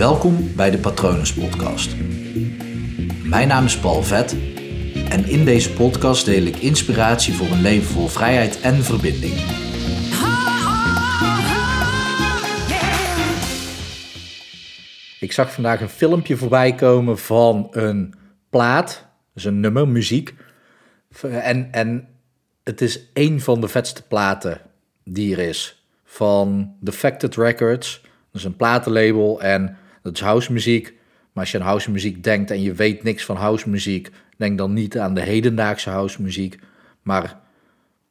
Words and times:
Welkom 0.00 0.54
bij 0.56 0.70
de 0.70 0.78
Patronus 0.78 1.34
Podcast. 1.34 1.96
Mijn 3.24 3.48
naam 3.48 3.64
is 3.64 3.78
Paul 3.78 4.02
Vet 4.02 4.32
en 5.08 5.24
in 5.24 5.44
deze 5.44 5.72
podcast 5.72 6.24
deel 6.24 6.42
ik 6.42 6.56
inspiratie 6.56 7.34
voor 7.34 7.46
een 7.46 7.60
leven 7.60 7.86
vol 7.86 8.06
vrijheid 8.06 8.60
en 8.60 8.74
verbinding. 8.74 9.34
Ik 15.20 15.32
zag 15.32 15.52
vandaag 15.52 15.80
een 15.80 15.88
filmpje 15.88 16.36
voorbij 16.36 16.74
komen 16.74 17.18
van 17.18 17.68
een 17.70 18.14
plaat, 18.50 19.06
dus 19.34 19.44
een 19.44 19.60
nummer, 19.60 19.88
muziek. 19.88 20.34
En, 21.22 21.72
en 21.72 22.08
het 22.64 22.80
is 22.80 23.12
één 23.12 23.40
van 23.40 23.60
de 23.60 23.68
vetste 23.68 24.02
platen 24.02 24.60
die 25.04 25.36
er 25.36 25.48
is. 25.48 25.84
Van 26.04 26.74
Defected 26.80 27.36
Records. 27.36 28.02
Is 28.32 28.44
een 28.44 28.56
platenlabel 28.56 29.40
en 29.40 29.78
dat 30.02 30.14
is 30.14 30.20
house 30.20 30.52
muziek. 30.52 30.94
Maar 31.32 31.42
als 31.42 31.52
je 31.52 31.58
aan 31.58 31.66
house 31.66 31.90
muziek 31.90 32.24
denkt 32.24 32.50
en 32.50 32.62
je 32.62 32.72
weet 32.72 33.02
niks 33.02 33.24
van 33.24 33.36
house 33.36 33.68
muziek, 33.68 34.10
denk 34.36 34.58
dan 34.58 34.72
niet 34.72 34.98
aan 34.98 35.14
de 35.14 35.20
hedendaagse 35.20 35.90
house 35.90 36.22
muziek. 36.22 36.58
Maar 37.02 37.40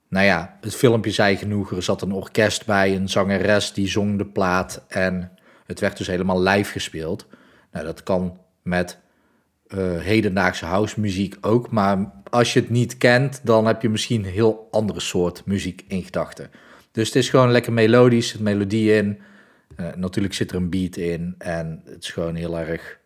nou 0.09 0.25
ja, 0.25 0.57
het 0.61 0.75
filmpje 0.75 1.11
zei 1.11 1.35
genoeg. 1.35 1.71
Er 1.71 1.83
zat 1.83 2.02
een 2.02 2.11
orkest 2.11 2.66
bij, 2.66 2.95
een 2.95 3.09
zangeres 3.09 3.73
die 3.73 3.88
zong 3.88 4.17
de 4.17 4.25
plaat 4.25 4.85
en 4.88 5.31
het 5.66 5.80
werd 5.80 5.97
dus 5.97 6.07
helemaal 6.07 6.41
live 6.41 6.71
gespeeld. 6.71 7.27
Nou, 7.71 7.85
dat 7.85 8.03
kan 8.03 8.38
met 8.61 8.99
uh, 9.67 9.99
hedendaagse 9.99 10.66
house 10.66 10.99
muziek 10.99 11.38
ook. 11.41 11.71
Maar 11.71 12.11
als 12.30 12.53
je 12.53 12.59
het 12.59 12.69
niet 12.69 12.97
kent, 12.97 13.41
dan 13.44 13.66
heb 13.66 13.81
je 13.81 13.89
misschien 13.89 14.25
een 14.25 14.31
heel 14.31 14.67
andere 14.71 14.99
soort 14.99 15.45
muziek 15.45 15.83
in 15.88 16.03
gedachten. 16.03 16.52
Dus 16.91 17.08
het 17.08 17.16
is 17.16 17.30
gewoon 17.30 17.52
lekker 17.52 17.73
melodisch, 17.73 18.31
het 18.31 18.41
melodie 18.41 18.94
in. 18.94 19.19
Uh, 19.78 19.88
natuurlijk 19.96 20.34
zit 20.34 20.52
er 20.52 20.58
een 20.58 20.70
beat 20.70 20.96
in 20.96 21.36
en 21.38 21.82
het 21.86 22.04
is 22.04 22.12
gewoon 22.12 22.36
heel 22.36 22.59
erg. 22.59 23.00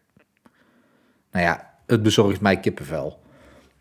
Nou 1.31 1.45
ja, 1.45 1.73
het 1.85 2.03
bezorgt 2.03 2.41
mij 2.41 2.59
kippenvel. 2.59 3.19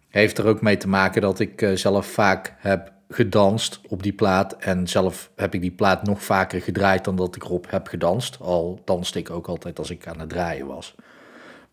Heeft 0.08 0.38
er 0.38 0.46
ook 0.46 0.62
mee 0.62 0.76
te 0.76 0.88
maken 0.88 1.22
dat 1.22 1.40
ik 1.40 1.62
uh, 1.62 1.76
zelf 1.76 2.06
vaak 2.06 2.54
heb 2.58 2.92
gedanst 3.08 3.80
op 3.88 4.02
die 4.02 4.12
plaat. 4.12 4.56
En 4.56 4.88
zelf 4.88 5.30
heb 5.36 5.54
ik 5.54 5.60
die 5.60 5.70
plaat 5.70 6.02
nog 6.02 6.24
vaker 6.24 6.62
gedraaid 6.62 7.04
dan 7.04 7.16
dat 7.16 7.36
ik 7.36 7.44
erop 7.44 7.70
heb 7.70 7.86
gedanst. 7.86 8.40
Al 8.40 8.80
danste 8.84 9.18
ik 9.18 9.30
ook 9.30 9.46
altijd 9.46 9.78
als 9.78 9.90
ik 9.90 10.06
aan 10.06 10.20
het 10.20 10.28
draaien 10.28 10.66
was. 10.66 10.94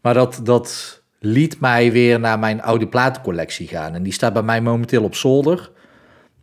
Maar 0.01 0.13
dat, 0.13 0.39
dat 0.43 1.01
liet 1.19 1.59
mij 1.59 1.91
weer 1.91 2.19
naar 2.19 2.39
mijn 2.39 2.61
oude 2.61 2.87
platencollectie 2.87 3.67
gaan. 3.67 3.93
En 3.93 4.03
die 4.03 4.13
staat 4.13 4.33
bij 4.33 4.41
mij 4.41 4.61
momenteel 4.61 5.03
op 5.03 5.15
zolder. 5.15 5.71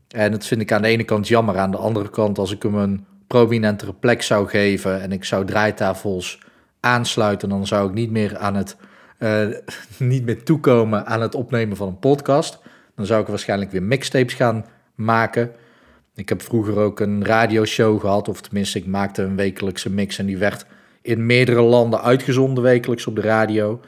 En 0.08 0.30
dat 0.30 0.46
vind 0.46 0.60
ik 0.60 0.72
aan 0.72 0.82
de 0.82 0.88
ene 0.88 1.04
kant 1.04 1.28
jammer. 1.28 1.58
Aan 1.58 1.70
de 1.70 1.76
andere 1.76 2.10
kant, 2.10 2.38
als 2.38 2.52
ik 2.52 2.62
hem 2.62 2.74
een 2.74 3.06
prominentere 3.26 3.92
plek 3.92 4.22
zou 4.22 4.48
geven 4.48 5.02
en 5.02 5.12
ik 5.12 5.24
zou 5.24 5.44
draaitafels 5.44 6.38
aansluiten, 6.80 7.48
dan 7.48 7.66
zou 7.66 7.88
ik 7.88 7.94
niet 7.94 8.10
meer 8.10 8.36
aan 8.36 8.54
het 8.54 8.76
uh, 9.18 9.46
niet 9.98 10.24
meer 10.24 10.42
toekomen 10.42 11.06
aan 11.06 11.20
het 11.20 11.34
opnemen 11.34 11.76
van 11.76 11.88
een 11.88 11.98
podcast. 11.98 12.58
Dan 12.94 13.06
zou 13.06 13.20
ik 13.22 13.26
waarschijnlijk 13.26 13.70
weer 13.70 13.82
mixtapes 13.82 14.34
gaan 14.34 14.64
maken. 14.94 15.50
Ik 16.14 16.28
heb 16.28 16.42
vroeger 16.42 16.78
ook 16.78 17.00
een 17.00 17.24
radioshow 17.24 18.00
gehad, 18.00 18.28
of 18.28 18.40
tenminste, 18.40 18.78
ik 18.78 18.86
maakte 18.86 19.22
een 19.22 19.36
wekelijkse 19.36 19.90
mix 19.90 20.18
en 20.18 20.26
die 20.26 20.38
werd 20.38 20.66
in 21.02 21.26
meerdere 21.26 21.62
landen 21.62 22.02
uitgezonden 22.02 22.64
wekelijks 22.64 23.06
op 23.06 23.14
de 23.14 23.20
radio. 23.20 23.80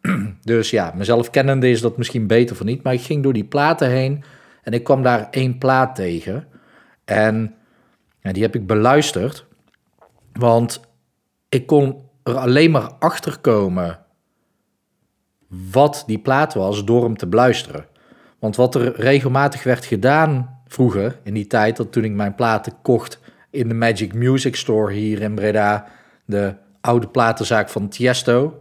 Dus 0.42 0.70
ja, 0.70 0.92
mezelf 0.96 1.30
kennende 1.30 1.70
is 1.70 1.80
dat 1.80 1.96
misschien 1.96 2.26
beter 2.26 2.56
voor 2.56 2.66
niet. 2.66 2.82
Maar 2.82 2.92
ik 2.92 3.00
ging 3.00 3.22
door 3.22 3.32
die 3.32 3.44
platen 3.44 3.88
heen 3.88 4.24
en 4.62 4.72
ik 4.72 4.84
kwam 4.84 5.02
daar 5.02 5.28
één 5.30 5.58
plaat 5.58 5.94
tegen. 5.94 6.46
En 7.04 7.54
ja, 8.24 8.32
die 8.32 8.42
heb 8.42 8.54
ik 8.54 8.66
beluisterd. 8.66 9.46
Want 10.32 10.80
ik 11.48 11.66
kon 11.66 12.08
er 12.22 12.36
alleen 12.36 12.70
maar 12.70 12.92
achter 12.98 13.38
komen 13.38 13.98
wat 15.72 16.04
die 16.06 16.18
plaat 16.18 16.54
was 16.54 16.84
door 16.84 17.02
hem 17.02 17.16
te 17.16 17.26
beluisteren. 17.26 17.86
Want 18.38 18.56
wat 18.56 18.74
er 18.74 19.00
regelmatig 19.00 19.62
werd 19.62 19.84
gedaan 19.84 20.60
vroeger, 20.66 21.20
in 21.22 21.34
die 21.34 21.46
tijd, 21.46 21.76
dat 21.76 21.92
toen 21.92 22.04
ik 22.04 22.12
mijn 22.12 22.34
platen 22.34 22.72
kocht 22.82 23.20
in 23.50 23.68
de 23.68 23.74
Magic 23.74 24.14
Music 24.14 24.56
Store 24.56 24.92
hier 24.92 25.20
in 25.20 25.34
Breda, 25.34 25.86
de 26.24 26.54
oude 26.80 27.08
platenzaak 27.08 27.68
van 27.68 27.88
Tiesto, 27.88 28.58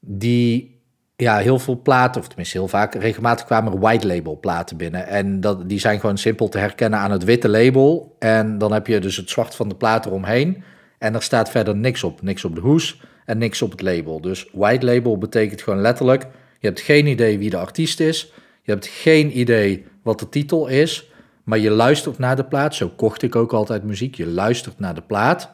die 0.00 0.81
ja, 1.22 1.38
heel 1.38 1.58
veel 1.58 1.80
platen, 1.82 2.20
of 2.20 2.26
tenminste 2.26 2.58
heel 2.58 2.68
vaak, 2.68 2.94
regelmatig 2.94 3.46
kwamen 3.46 3.80
white 3.80 4.06
label 4.06 4.38
platen 4.40 4.76
binnen. 4.76 5.06
En 5.06 5.40
dat, 5.40 5.68
die 5.68 5.78
zijn 5.78 6.00
gewoon 6.00 6.18
simpel 6.18 6.48
te 6.48 6.58
herkennen 6.58 6.98
aan 6.98 7.10
het 7.10 7.24
witte 7.24 7.48
label. 7.48 8.16
En 8.18 8.58
dan 8.58 8.72
heb 8.72 8.86
je 8.86 9.00
dus 9.00 9.16
het 9.16 9.30
zwart 9.30 9.54
van 9.54 9.68
de 9.68 9.74
plaat 9.74 10.06
eromheen. 10.06 10.64
En 10.98 11.14
er 11.14 11.22
staat 11.22 11.50
verder 11.50 11.76
niks 11.76 12.04
op. 12.04 12.22
Niks 12.22 12.44
op 12.44 12.54
de 12.54 12.60
hoes 12.60 13.00
en 13.24 13.38
niks 13.38 13.62
op 13.62 13.70
het 13.70 13.82
label. 13.82 14.20
Dus 14.20 14.48
white 14.52 14.86
label 14.86 15.18
betekent 15.18 15.62
gewoon 15.62 15.80
letterlijk, 15.80 16.26
je 16.58 16.66
hebt 16.66 16.80
geen 16.80 17.06
idee 17.06 17.38
wie 17.38 17.50
de 17.50 17.56
artiest 17.56 18.00
is. 18.00 18.32
Je 18.62 18.72
hebt 18.72 18.86
geen 18.86 19.38
idee 19.38 19.86
wat 20.02 20.18
de 20.18 20.28
titel 20.28 20.66
is. 20.66 21.10
Maar 21.44 21.58
je 21.58 21.70
luistert 21.70 22.18
naar 22.18 22.36
de 22.36 22.44
plaat. 22.44 22.74
Zo 22.74 22.88
kocht 22.96 23.22
ik 23.22 23.36
ook 23.36 23.52
altijd 23.52 23.82
muziek. 23.82 24.14
Je 24.14 24.26
luistert 24.26 24.78
naar 24.78 24.94
de 24.94 25.02
plaat. 25.02 25.50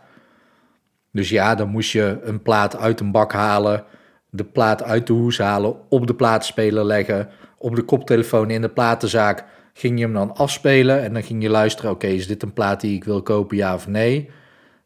Dus 1.12 1.28
ja, 1.28 1.54
dan 1.54 1.68
moest 1.68 1.90
je 1.90 2.18
een 2.22 2.42
plaat 2.42 2.76
uit 2.76 3.00
een 3.00 3.12
bak 3.12 3.32
halen 3.32 3.84
de 4.30 4.44
plaat 4.44 4.82
uit 4.82 5.06
de 5.06 5.12
hoes 5.12 5.38
halen, 5.38 5.74
op 5.88 6.06
de 6.06 6.14
plaatspeler 6.14 6.84
leggen, 6.84 7.28
op 7.58 7.76
de 7.76 7.82
koptelefoon 7.82 8.50
in 8.50 8.60
de 8.60 8.68
platenzaak 8.68 9.44
ging 9.72 9.98
je 9.98 10.04
hem 10.04 10.14
dan 10.14 10.36
afspelen 10.36 11.02
en 11.02 11.12
dan 11.12 11.22
ging 11.22 11.42
je 11.42 11.48
luisteren, 11.48 11.90
oké, 11.90 12.06
is 12.06 12.26
dit 12.26 12.42
een 12.42 12.52
plaat 12.52 12.80
die 12.80 12.96
ik 12.96 13.04
wil 13.04 13.22
kopen, 13.22 13.56
ja 13.56 13.74
of 13.74 13.88
nee? 13.88 14.30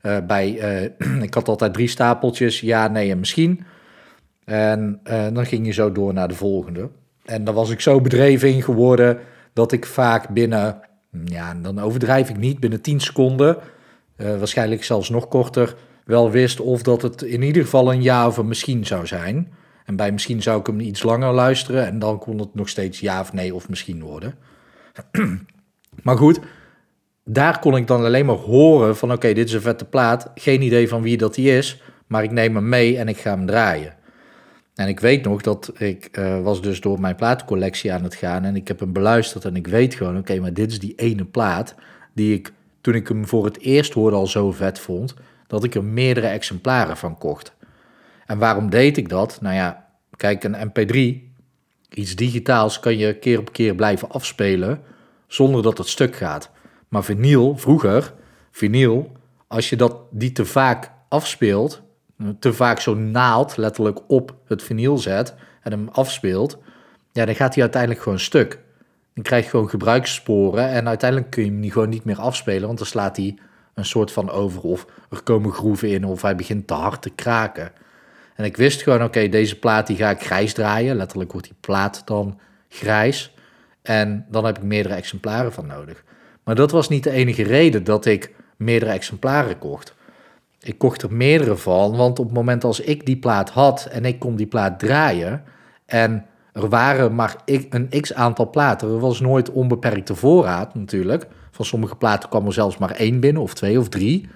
Uh, 0.02 0.16
bij, 0.26 0.80
uh, 1.00 1.22
ik 1.26 1.34
had 1.34 1.48
altijd 1.48 1.72
drie 1.74 1.88
stapeltjes, 1.88 2.60
ja, 2.60 2.88
nee 2.88 3.10
en 3.10 3.18
misschien. 3.18 3.64
En 4.44 5.00
uh, 5.04 5.26
dan 5.32 5.46
ging 5.46 5.66
je 5.66 5.72
zo 5.72 5.92
door 5.92 6.12
naar 6.12 6.28
de 6.28 6.34
volgende. 6.34 6.88
En 7.24 7.44
dan 7.44 7.54
was 7.54 7.70
ik 7.70 7.80
zo 7.80 8.00
bedreven 8.00 8.48
in 8.48 8.62
geworden 8.62 9.18
dat 9.52 9.72
ik 9.72 9.86
vaak 9.86 10.28
binnen, 10.28 10.80
ja, 11.24 11.54
dan 11.54 11.80
overdrijf 11.80 12.28
ik 12.28 12.36
niet, 12.36 12.60
binnen 12.60 12.80
10 12.80 13.00
seconden, 13.00 13.56
waarschijnlijk 14.16 14.84
zelfs 14.84 15.10
nog 15.10 15.28
korter, 15.28 15.74
wel 16.04 16.30
wist 16.30 16.60
of 16.60 16.82
dat 16.82 17.02
het 17.02 17.22
in 17.22 17.42
ieder 17.42 17.62
geval 17.62 17.92
een 17.92 18.02
ja 18.02 18.26
of 18.26 18.36
een 18.36 18.48
misschien 18.48 18.86
zou 18.86 19.06
zijn. 19.06 19.52
En 19.84 19.96
bij 19.96 20.12
misschien 20.12 20.42
zou 20.42 20.60
ik 20.60 20.66
hem 20.66 20.80
iets 20.80 21.02
langer 21.02 21.32
luisteren 21.32 21.86
en 21.86 21.98
dan 21.98 22.18
kon 22.18 22.38
het 22.38 22.54
nog 22.54 22.68
steeds 22.68 23.00
ja 23.00 23.20
of 23.20 23.32
nee 23.32 23.54
of 23.54 23.68
misschien 23.68 24.02
worden. 24.02 24.34
maar 26.02 26.16
goed, 26.16 26.40
daar 27.24 27.58
kon 27.58 27.76
ik 27.76 27.86
dan 27.86 28.04
alleen 28.04 28.26
maar 28.26 28.36
horen 28.36 28.96
van 28.96 29.12
oké, 29.12 29.32
dit 29.32 29.48
is 29.48 29.54
een 29.54 29.60
vette 29.60 29.84
plaat. 29.84 30.30
Geen 30.34 30.62
idee 30.62 30.88
van 30.88 31.02
wie 31.02 31.16
dat 31.16 31.34
die 31.34 31.56
is, 31.56 31.82
maar 32.06 32.22
ik 32.22 32.30
neem 32.30 32.54
hem 32.54 32.68
mee 32.68 32.98
en 32.98 33.08
ik 33.08 33.18
ga 33.18 33.30
hem 33.30 33.46
draaien. 33.46 33.94
En 34.74 34.88
ik 34.88 35.00
weet 35.00 35.24
nog 35.24 35.42
dat 35.42 35.72
ik 35.78 36.18
uh, 36.18 36.42
was 36.42 36.62
dus 36.62 36.80
door 36.80 37.00
mijn 37.00 37.16
platencollectie 37.16 37.92
aan 37.92 38.02
het 38.02 38.14
gaan 38.14 38.44
en 38.44 38.56
ik 38.56 38.68
heb 38.68 38.80
hem 38.80 38.92
beluisterd 38.92 39.44
en 39.44 39.56
ik 39.56 39.66
weet 39.66 39.94
gewoon 39.94 40.18
oké, 40.18 40.40
maar 40.40 40.54
dit 40.54 40.70
is 40.70 40.78
die 40.78 40.94
ene 40.94 41.24
plaat 41.24 41.74
die 42.14 42.34
ik 42.34 42.52
toen 42.80 42.94
ik 42.94 43.08
hem 43.08 43.26
voor 43.26 43.44
het 43.44 43.60
eerst 43.60 43.92
hoorde 43.92 44.16
al 44.16 44.26
zo 44.26 44.52
vet 44.52 44.78
vond 44.78 45.14
dat 45.52 45.64
ik 45.64 45.74
er 45.74 45.84
meerdere 45.84 46.26
exemplaren 46.26 46.96
van 46.96 47.18
kocht. 47.18 47.52
En 48.26 48.38
waarom 48.38 48.70
deed 48.70 48.96
ik 48.96 49.08
dat? 49.08 49.38
Nou 49.40 49.54
ja, 49.54 49.86
kijk, 50.16 50.44
een 50.44 50.70
MP3, 50.70 51.32
iets 51.88 52.16
digitaals, 52.16 52.80
kan 52.80 52.96
je 52.96 53.18
keer 53.18 53.38
op 53.38 53.52
keer 53.52 53.74
blijven 53.74 54.10
afspelen 54.10 54.82
zonder 55.26 55.62
dat 55.62 55.78
het 55.78 55.88
stuk 55.88 56.16
gaat. 56.16 56.50
Maar 56.88 57.04
vinyl, 57.04 57.56
vroeger, 57.56 58.14
vinyl, 58.50 59.12
als 59.46 59.70
je 59.70 59.76
dat 59.76 59.96
die 60.10 60.32
te 60.32 60.44
vaak 60.44 60.90
afspeelt, 61.08 61.82
te 62.38 62.52
vaak 62.52 62.80
zo 62.80 62.94
naald 62.94 63.56
letterlijk 63.56 64.00
op 64.06 64.34
het 64.46 64.62
vinyl 64.62 64.98
zet 64.98 65.34
en 65.62 65.70
hem 65.70 65.88
afspeelt, 65.88 66.58
ja, 67.12 67.24
dan 67.24 67.34
gaat 67.34 67.54
hij 67.54 67.62
uiteindelijk 67.62 68.02
gewoon 68.02 68.18
stuk. 68.18 68.58
Dan 69.14 69.24
krijg 69.24 69.44
je 69.44 69.50
gewoon 69.50 69.68
gebruikssporen 69.68 70.68
en 70.68 70.88
uiteindelijk 70.88 71.30
kun 71.30 71.44
je 71.44 71.50
hem 71.50 71.70
gewoon 71.70 71.88
niet 71.88 72.04
meer 72.04 72.20
afspelen, 72.20 72.66
want 72.66 72.78
dan 72.78 72.86
slaat 72.86 73.16
hij 73.16 73.38
een 73.74 73.84
soort 73.84 74.12
van 74.12 74.30
over 74.30 74.62
of 74.62 74.86
er 75.10 75.22
komen 75.22 75.52
groeven 75.52 75.88
in 75.88 76.04
of 76.04 76.22
hij 76.22 76.36
begint 76.36 76.66
te 76.66 76.74
hard 76.74 77.02
te 77.02 77.10
kraken. 77.10 77.72
En 78.34 78.44
ik 78.44 78.56
wist 78.56 78.82
gewoon, 78.82 79.02
oké, 79.02 79.28
deze 79.28 79.58
plaat 79.58 79.86
die 79.86 79.96
ga 79.96 80.10
ik 80.10 80.20
grijs 80.20 80.52
draaien. 80.52 80.96
Letterlijk 80.96 81.32
wordt 81.32 81.46
die 81.46 81.56
plaat 81.60 82.02
dan 82.04 82.38
grijs. 82.68 83.34
En 83.82 84.26
dan 84.28 84.44
heb 84.44 84.56
ik 84.56 84.62
meerdere 84.62 84.94
exemplaren 84.94 85.52
van 85.52 85.66
nodig. 85.66 86.04
Maar 86.44 86.54
dat 86.54 86.70
was 86.70 86.88
niet 86.88 87.04
de 87.04 87.10
enige 87.10 87.42
reden 87.42 87.84
dat 87.84 88.06
ik 88.06 88.34
meerdere 88.56 88.92
exemplaren 88.92 89.58
kocht. 89.58 89.94
Ik 90.60 90.78
kocht 90.78 91.02
er 91.02 91.12
meerdere 91.12 91.56
van, 91.56 91.96
want 91.96 92.18
op 92.18 92.24
het 92.24 92.34
moment 92.34 92.64
als 92.64 92.80
ik 92.80 93.06
die 93.06 93.16
plaat 93.16 93.50
had 93.50 93.86
en 93.90 94.04
ik 94.04 94.18
kon 94.18 94.36
die 94.36 94.46
plaat 94.46 94.78
draaien 94.78 95.44
en 95.86 96.26
er 96.52 96.68
waren 96.68 97.14
maar 97.14 97.36
een 97.46 97.88
x 98.00 98.14
aantal 98.14 98.50
platen, 98.50 98.88
er 98.88 98.98
was 98.98 99.20
nooit 99.20 99.50
onbeperkte 99.50 100.14
voorraad 100.14 100.74
natuurlijk, 100.74 101.26
van 101.50 101.64
sommige 101.64 101.96
platen 101.96 102.28
kwam 102.28 102.46
er 102.46 102.52
zelfs 102.52 102.78
maar 102.78 102.90
één 102.90 103.20
binnen, 103.20 103.42
of 103.42 103.54
twee 103.54 103.78
of 103.78 103.88
drie. 103.88 104.28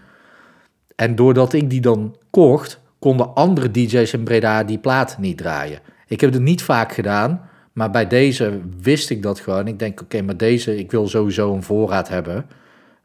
En 0.97 1.15
doordat 1.15 1.53
ik 1.53 1.71
die 1.71 1.81
dan 1.81 2.17
kocht, 2.31 2.81
konden 2.99 3.35
andere 3.35 3.71
DJ's 3.71 4.13
in 4.13 4.25
Breda 4.25 4.65
die 4.65 4.79
plaat 4.79 5.19
niet 5.19 5.39
draaien. 5.39 5.79
Ik 6.07 6.21
heb 6.21 6.33
het 6.33 6.43
niet 6.43 6.63
vaak 6.63 6.93
gedaan, 6.93 7.49
maar 7.73 7.91
bij 7.91 8.07
deze 8.07 8.61
wist 8.81 9.11
ik 9.11 9.23
dat 9.23 9.41
gewoon. 9.41 9.67
Ik 9.67 9.79
denk, 9.79 10.01
oké, 10.01 10.23
maar 10.23 10.37
deze, 10.37 10.79
ik 10.79 10.91
wil 10.91 11.09
sowieso 11.09 11.55
een 11.55 11.63
voorraad 11.63 12.09
hebben. 12.09 12.47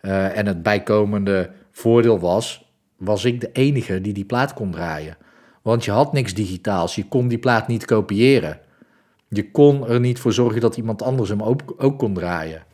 Uh, 0.01 0.37
en 0.37 0.45
het 0.45 0.63
bijkomende 0.63 1.49
voordeel 1.71 2.19
was, 2.19 2.71
was 2.97 3.25
ik 3.25 3.41
de 3.41 3.49
enige 3.51 4.01
die 4.01 4.13
die 4.13 4.25
plaat 4.25 4.53
kon 4.53 4.71
draaien. 4.71 5.17
Want 5.61 5.85
je 5.85 5.91
had 5.91 6.13
niks 6.13 6.33
digitaals, 6.33 6.95
je 6.95 7.07
kon 7.07 7.27
die 7.27 7.37
plaat 7.37 7.67
niet 7.67 7.85
kopiëren. 7.85 8.59
Je 9.33 9.51
kon 9.51 9.87
er 9.87 9.99
niet 9.99 10.19
voor 10.19 10.33
zorgen 10.33 10.61
dat 10.61 10.77
iemand 10.77 11.01
anders 11.01 11.29
hem 11.29 11.41
ook, 11.43 11.73
ook 11.77 11.99
kon 11.99 12.13
draaien. 12.13 12.65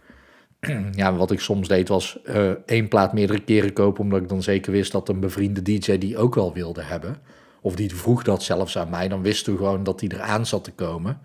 ja, 0.92 1.16
wat 1.16 1.32
ik 1.32 1.40
soms 1.40 1.68
deed 1.68 1.88
was 1.88 2.20
uh, 2.26 2.50
één 2.66 2.88
plaat 2.88 3.14
meerdere 3.14 3.40
keren 3.40 3.74
kopen, 3.74 4.04
omdat 4.04 4.22
ik 4.22 4.30
dan 4.30 4.44
zeker 4.44 4.72
wist 4.72 4.92
dat 4.92 5.10
een 5.10 5.20
bevriende 5.20 5.62
DJ 5.62 5.98
die 5.98 6.18
ook 6.18 6.36
wel 6.36 6.54
wilde 6.54 6.82
hebben. 6.82 7.18
Of 7.62 7.76
die 7.76 7.96
vroeg 7.96 8.24
dat 8.24 8.44
zelfs 8.44 8.78
aan 8.78 8.90
mij, 8.90 9.08
dan 9.08 9.22
wisten 9.22 9.54
we 9.54 9.60
gewoon 9.60 9.84
dat 9.84 10.00
die 10.00 10.14
eraan 10.14 10.46
zat 10.46 10.64
te 10.64 10.72
komen. 10.72 11.20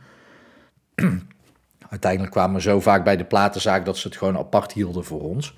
Uiteindelijk 1.89 2.33
kwamen 2.33 2.55
we 2.57 2.63
zo 2.63 2.81
vaak 2.81 3.05
bij 3.05 3.17
de 3.17 3.25
platenzaak 3.25 3.85
dat 3.85 3.97
ze 3.97 4.09
het 4.09 4.17
gewoon 4.17 4.37
apart 4.37 4.73
hielden 4.73 5.05
voor 5.05 5.21
ons. 5.21 5.57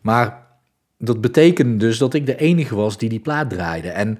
Maar 0.00 0.46
dat 0.98 1.20
betekende 1.20 1.76
dus 1.76 1.98
dat 1.98 2.14
ik 2.14 2.26
de 2.26 2.36
enige 2.36 2.74
was 2.74 2.98
die 2.98 3.08
die 3.08 3.20
plaat 3.20 3.50
draaide. 3.50 3.88
En 3.88 4.18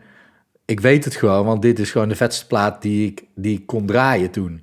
ik 0.64 0.80
weet 0.80 1.04
het 1.04 1.14
gewoon, 1.14 1.46
want 1.46 1.62
dit 1.62 1.78
is 1.78 1.90
gewoon 1.90 2.08
de 2.08 2.16
vetste 2.16 2.46
plaat 2.46 2.82
die 2.82 3.06
ik, 3.06 3.24
die 3.34 3.58
ik 3.58 3.66
kon 3.66 3.86
draaien 3.86 4.30
toen. 4.30 4.62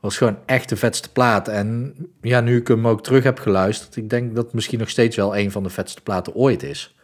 Was 0.00 0.16
gewoon 0.16 0.38
echt 0.46 0.68
de 0.68 0.76
vetste 0.76 1.12
plaat. 1.12 1.48
En 1.48 1.94
ja, 2.20 2.40
nu 2.40 2.56
ik 2.56 2.68
hem 2.68 2.86
ook 2.86 3.02
terug 3.02 3.24
heb 3.24 3.38
geluisterd, 3.38 3.96
ik 3.96 4.10
denk 4.10 4.34
dat 4.34 4.44
het 4.44 4.54
misschien 4.54 4.78
nog 4.78 4.88
steeds 4.88 5.16
wel 5.16 5.36
een 5.36 5.50
van 5.50 5.62
de 5.62 5.70
vetste 5.70 6.02
platen 6.02 6.34
ooit 6.34 6.62
is. 6.62 6.96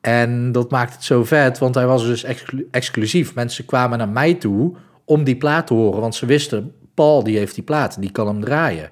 En 0.00 0.52
dat 0.52 0.70
maakt 0.70 0.94
het 0.94 1.04
zo 1.04 1.24
vet, 1.24 1.58
want 1.58 1.74
hij 1.74 1.86
was 1.86 2.04
dus 2.04 2.24
exclusief. 2.70 3.34
Mensen 3.34 3.64
kwamen 3.64 3.98
naar 3.98 4.08
mij 4.08 4.34
toe 4.34 4.76
om 5.04 5.24
die 5.24 5.36
plaat 5.36 5.66
te 5.66 5.74
horen, 5.74 6.00
want 6.00 6.14
ze 6.14 6.26
wisten, 6.26 6.74
Paul 6.94 7.22
die 7.24 7.38
heeft 7.38 7.54
die 7.54 7.64
plaat, 7.64 8.00
die 8.00 8.12
kan 8.12 8.26
hem 8.26 8.40
draaien. 8.40 8.90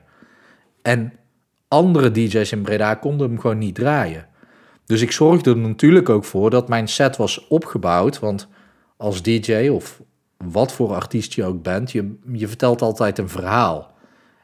En 0.83 1.13
andere 1.69 2.11
DJ's 2.11 2.53
in 2.53 2.63
Breda 2.63 2.95
konden 2.95 3.29
hem 3.29 3.41
gewoon 3.41 3.59
niet 3.59 3.75
draaien. 3.75 4.27
Dus 4.87 5.01
ik 5.01 5.13
zorgde 5.13 5.51
er 5.51 5.59
natuurlijk 5.59 6.09
ook 6.09 6.25
voor 6.25 6.51
dat 6.51 6.69
mijn 6.69 6.89
set 6.89 7.17
was 7.17 7.47
opgebouwd, 7.49 8.19
want 8.19 8.49
als 8.97 9.23
DJ 9.23 9.69
of 9.69 10.01
wat 10.45 10.73
voor 10.73 10.95
artiest 10.95 11.33
je 11.33 11.45
ook 11.45 11.63
bent, 11.63 11.93
je, 11.93 12.19
je 12.33 12.49
vertelt 12.49 12.83
altijd 12.83 13.19
een 13.19 13.29
verhaal. 13.29 13.95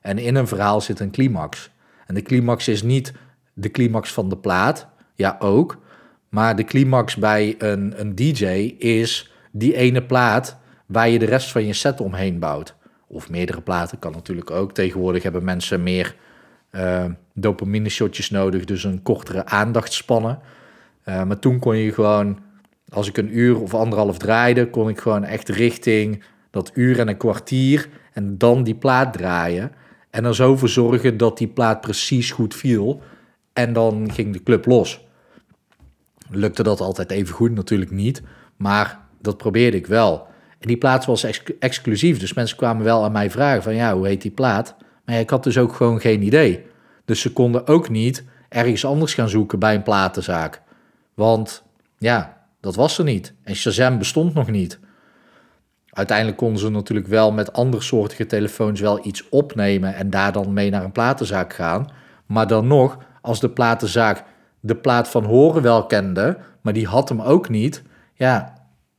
En 0.01 0.19
in 0.19 0.35
een 0.35 0.49
verhaal 0.49 0.81
zit 0.81 1.01
een 1.01 1.11
climax. 1.11 1.71
En 2.07 2.15
de 2.15 2.23
climax 2.23 2.69
is 2.69 2.83
niet 2.83 3.13
de 3.53 3.71
climax 3.71 4.13
van 4.13 4.29
de 4.29 4.37
plaat, 4.37 4.89
ja 5.15 5.37
ook, 5.39 5.79
maar 6.29 6.57
de 6.57 6.65
climax 6.65 7.17
bij 7.17 7.55
een, 7.59 8.01
een 8.01 8.15
DJ 8.15 8.45
is 8.79 9.33
die 9.53 9.77
ene 9.77 10.03
plaat 10.03 10.57
waar 10.87 11.09
je 11.09 11.19
de 11.19 11.25
rest 11.25 11.53
van 11.53 11.67
je 11.67 11.73
set 11.73 12.01
omheen 12.01 12.39
bouwt. 12.39 12.75
Of 13.07 13.31
meerdere 13.31 13.61
platen 13.61 13.99
kan 13.99 14.13
natuurlijk 14.13 14.51
ook. 14.51 14.73
Tegenwoordig 14.73 15.23
hebben 15.23 15.45
mensen 15.45 15.83
meer 15.83 16.15
uh, 16.73 17.05
dopamine 17.35 17.89
shotjes 17.89 18.31
nodig, 18.31 18.65
dus 18.65 18.85
een 18.85 19.03
kortere 19.03 19.45
aandachtspannen. 19.45 20.39
Uh, 21.05 21.25
maar 21.25 21.39
toen 21.39 21.59
kon 21.59 21.77
je 21.77 21.93
gewoon, 21.93 22.39
als 22.88 23.09
ik 23.09 23.17
een 23.17 23.38
uur 23.38 23.61
of 23.61 23.75
anderhalf 23.75 24.19
draaide, 24.19 24.71
kon 24.71 24.88
ik 24.88 25.00
gewoon 25.00 25.25
echt 25.25 25.49
richting 25.49 26.23
dat 26.50 26.71
uur 26.75 26.99
en 26.99 27.09
een 27.09 27.17
kwartier 27.17 27.88
en 28.12 28.38
dan 28.38 28.62
die 28.62 28.75
plaat 28.75 29.12
draaien. 29.12 29.73
En 30.11 30.25
er 30.25 30.35
zo 30.35 30.56
voor 30.56 30.69
zorgen 30.69 31.17
dat 31.17 31.38
die 31.38 31.49
plaat 31.49 31.81
precies 31.81 32.31
goed 32.31 32.55
viel. 32.55 33.03
En 33.53 33.73
dan 33.73 34.12
ging 34.12 34.33
de 34.33 34.43
club 34.43 34.67
los. 34.67 35.05
Lukte 36.31 36.62
dat 36.62 36.81
altijd 36.81 37.11
even 37.11 37.35
goed? 37.35 37.50
Natuurlijk 37.50 37.91
niet. 37.91 38.23
Maar 38.56 39.00
dat 39.21 39.37
probeerde 39.37 39.77
ik 39.77 39.87
wel. 39.87 40.27
En 40.59 40.69
die 40.69 40.77
plaat 40.77 41.05
was 41.05 41.27
exclusief. 41.59 42.19
Dus 42.19 42.33
mensen 42.33 42.56
kwamen 42.56 42.85
wel 42.85 43.05
aan 43.05 43.12
mij 43.12 43.31
vragen 43.31 43.62
van 43.62 43.75
ja, 43.75 43.94
hoe 43.94 44.06
heet 44.06 44.23
die 44.23 44.31
plaat? 44.31 44.77
Maar 45.05 45.19
ik 45.19 45.31
had 45.31 45.44
dus 45.44 45.59
ook 45.59 45.73
gewoon 45.73 46.00
geen 46.00 46.23
idee. 46.23 46.65
Dus 47.05 47.21
ze 47.21 47.33
konden 47.33 47.67
ook 47.67 47.88
niet 47.88 48.25
ergens 48.49 48.85
anders 48.85 49.15
gaan 49.15 49.29
zoeken 49.29 49.59
bij 49.59 49.75
een 49.75 49.83
platenzaak. 49.83 50.62
Want 51.15 51.62
ja, 51.99 52.36
dat 52.67 52.75
was 52.75 52.99
er 52.99 53.05
niet. 53.05 53.35
En 53.43 53.55
Shazam 53.57 53.99
bestond 53.99 54.35
nog 54.35 54.51
niet. 54.51 54.79
Uiteindelijk 55.91 56.37
konden 56.37 56.59
ze 56.59 56.71
natuurlijk 56.71 57.07
wel 57.07 57.33
met 57.33 57.53
andersoortige 57.53 58.27
telefoons 58.27 58.81
wel 58.81 59.07
iets 59.07 59.29
opnemen 59.29 59.95
en 59.95 60.11
daar 60.11 60.33
dan 60.33 60.53
mee 60.53 60.71
naar 60.71 60.85
een 60.85 60.93
platenzaak 60.93 61.53
gaan. 61.53 61.91
Maar 62.27 62.47
dan 62.47 62.67
nog, 62.67 62.99
als 63.21 63.41
de 63.41 63.51
platenzaak 63.51 64.25
de 64.61 64.77
plaat 64.77 65.09
van 65.09 65.25
horen 65.25 65.63
wel 65.63 65.87
kende, 65.87 66.39
maar 66.61 66.73
die 66.73 66.87
had 66.87 67.09
hem 67.09 67.21
ook 67.21 67.49
niet, 67.49 67.83
ja, 68.15 68.55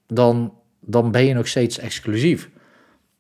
dan, 0.08 0.54
dan 0.80 1.12
ben 1.12 1.26
je 1.26 1.34
nog 1.34 1.48
steeds 1.48 1.80
exclusief. 1.80 2.50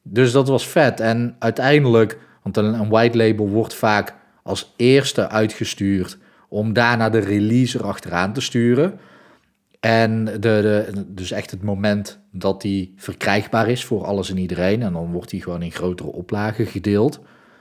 Dus 0.01 0.31
dat 0.31 0.47
was 0.47 0.67
vet. 0.67 0.99
En 0.99 1.35
uiteindelijk, 1.39 2.19
want 2.43 2.57
een, 2.57 2.73
een 2.73 2.89
white 2.89 3.17
label 3.17 3.49
wordt 3.49 3.73
vaak 3.73 4.15
als 4.43 4.73
eerste 4.75 5.29
uitgestuurd 5.29 6.17
om 6.49 6.73
daarna 6.73 7.09
de 7.09 7.19
release 7.19 7.79
erachteraan 7.79 8.33
te 8.33 8.41
sturen. 8.41 8.99
En 9.79 10.25
de, 10.25 10.39
de, 10.39 11.03
dus 11.07 11.31
echt 11.31 11.51
het 11.51 11.63
moment 11.63 12.19
dat 12.31 12.61
die 12.61 12.93
verkrijgbaar 12.95 13.69
is 13.69 13.85
voor 13.85 14.05
alles 14.05 14.29
en 14.29 14.37
iedereen. 14.37 14.81
En 14.81 14.93
dan 14.93 15.11
wordt 15.11 15.29
die 15.29 15.41
gewoon 15.41 15.61
in 15.61 15.71
grotere 15.71 16.11
oplagen 16.11 16.65
gedeeld. 16.65 17.19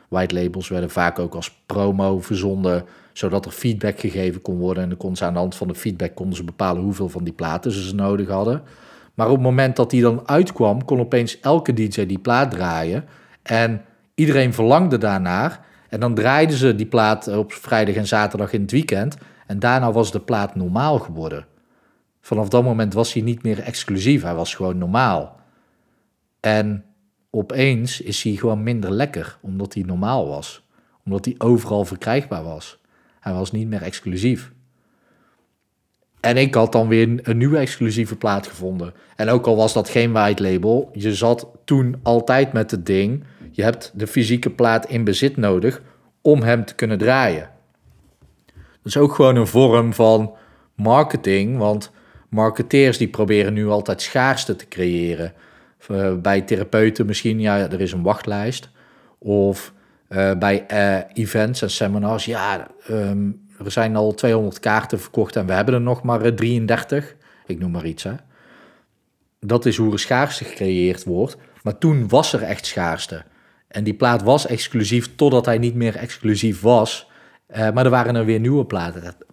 White 0.09 0.35
labels 0.35 0.69
werden 0.69 0.91
vaak 0.91 1.19
ook 1.19 1.35
als 1.35 1.63
promo 1.67 2.21
verzonden, 2.21 2.85
zodat 3.13 3.45
er 3.45 3.51
feedback 3.51 4.01
gegeven 4.01 4.43
kon 4.43 4.59
worden. 4.59 4.83
En 4.83 4.89
dan 4.89 4.99
kon 4.99 5.17
ze 5.17 5.25
aan 5.25 5.33
de 5.33 5.39
hand 5.39 5.55
van 5.55 5.69
de 5.69 5.75
feedback 5.75 6.15
konden 6.15 6.37
ze 6.37 6.45
bepalen 6.45 6.83
hoeveel 6.83 7.09
van 7.09 7.25
die 7.25 7.33
platen 7.33 7.73
ze 7.73 7.95
nodig 7.95 8.29
hadden. 8.29 8.63
Maar 9.15 9.27
op 9.27 9.35
het 9.35 9.43
moment 9.43 9.77
dat 9.77 9.91
die 9.91 10.03
dan 10.03 10.29
uitkwam, 10.29 10.85
kon 10.85 11.01
opeens 11.01 11.41
elke 11.41 11.73
DJ 11.73 12.07
die 12.07 12.19
plaat 12.19 12.51
draaien. 12.51 13.05
En 13.43 13.83
iedereen 14.15 14.55
verlangde 14.55 14.99
daarnaar. 14.99 15.65
En 15.89 16.01
dan 16.01 16.15
draaiden 16.15 16.57
ze 16.57 16.75
die 16.75 16.87
plaat 16.87 17.29
op 17.29 17.53
vrijdag 17.53 17.95
en 17.95 18.07
zaterdag 18.07 18.53
in 18.53 18.61
het 18.61 18.71
weekend. 18.71 19.17
En 19.47 19.59
daarna 19.59 19.93
was 19.93 20.13
de 20.13 20.21
plaat 20.21 20.55
normaal 20.55 20.99
geworden. 20.99 21.47
Vanaf 22.27 22.49
dat 22.49 22.65
moment 22.65 22.95
was 22.95 23.13
hij 23.13 23.23
niet 23.23 23.43
meer 23.43 23.59
exclusief, 23.61 24.23
hij 24.23 24.35
was 24.35 24.55
gewoon 24.55 24.79
normaal. 24.79 25.41
En 26.41 26.85
opeens 27.31 28.01
is 28.01 28.23
hij 28.23 28.33
gewoon 28.33 28.63
minder 28.63 28.91
lekker, 28.91 29.39
omdat 29.41 29.75
hij 29.75 29.83
normaal 29.83 30.29
was. 30.29 30.63
Omdat 31.05 31.25
hij 31.25 31.35
overal 31.39 31.85
verkrijgbaar 31.85 32.45
was. 32.45 32.79
Hij 33.21 33.33
was 33.33 33.53
niet 33.53 33.69
meer 33.69 33.83
exclusief. 33.83 34.53
En 36.21 36.37
ik 36.37 36.55
had 36.55 36.73
dan 36.73 36.89
weer 36.89 37.29
een 37.29 37.37
nieuwe 37.37 37.59
exclusieve 37.59 38.17
plaat 38.17 38.47
gevonden. 38.47 38.95
En 39.17 39.29
ook 39.29 39.47
al 39.47 39.57
was 39.57 39.73
dat 39.73 39.89
geen 39.89 40.13
white 40.13 40.43
label, 40.43 40.91
je 40.93 41.15
zat 41.15 41.49
toen 41.65 41.97
altijd 42.03 42.53
met 42.53 42.71
het 42.71 42.87
ding. 42.87 43.25
Je 43.51 43.63
hebt 43.63 43.93
de 43.95 44.07
fysieke 44.07 44.51
plaat 44.51 44.89
in 44.89 45.05
bezit 45.05 45.37
nodig 45.37 45.83
om 46.21 46.43
hem 46.43 46.65
te 46.65 46.75
kunnen 46.75 46.99
draaien. 46.99 47.51
Dat 48.55 48.95
is 48.95 48.97
ook 48.97 49.15
gewoon 49.15 49.37
een 49.37 49.47
vorm 49.47 49.93
van 49.93 50.35
marketing, 50.75 51.59
want 51.59 51.95
marketeers 52.37 52.99
die 52.99 53.09
proberen 53.09 53.53
nu 53.53 53.69
altijd 53.69 54.03
schaarste 54.03 54.57
te 54.57 54.69
creëren. 54.69 55.33
Uh, 55.89 56.15
bij 56.15 56.41
therapeuten 56.41 57.07
misschien, 57.07 57.41
ja, 57.41 57.59
er 57.59 57.81
is 57.81 57.93
een 57.93 58.03
wachtlijst. 58.03 58.69
Of 59.19 59.73
uh, 60.09 60.33
bij 60.39 60.67
uh, 60.73 61.25
events 61.25 61.63
en 61.63 61.71
seminars, 61.71 62.25
ja, 62.25 62.69
um, 62.91 63.47
er 63.65 63.71
zijn 63.71 63.97
al 63.97 64.15
200 64.15 64.61
kaarten 64.61 65.01
verkocht 65.01 65.37
en 65.37 65.47
we 65.47 65.53
hebben 65.53 65.75
er 65.75 65.81
nog 65.81 66.03
maar 66.03 66.35
33. 66.35 67.15
Ik 67.47 67.59
noem 67.59 67.71
maar 67.71 67.87
iets, 67.87 68.03
hè. 68.03 68.13
Dat 69.41 69.67
is 69.67 69.77
hoe 69.77 69.93
er 69.93 69.99
schaarste 69.99 70.45
gecreëerd 70.45 71.05
wordt. 71.05 71.37
Maar 71.63 71.79
toen 71.79 72.09
was 72.09 72.33
er 72.33 72.43
echt 72.43 72.67
schaarste. 72.67 73.25
En 73.69 73.85
die 73.85 73.95
plaat 73.95 74.23
was 74.23 74.47
exclusief 74.47 75.15
totdat 75.15 75.47
hij 75.47 75.59
niet 75.59 75.75
meer 75.75 75.97
exclusief 75.97 76.61
was. 76.61 77.11
Maar 77.49 77.85
er 77.85 77.91
waren 77.91 78.17
er 78.17 78.25
weer 78.25 78.41
nieuwe 78.41 78.67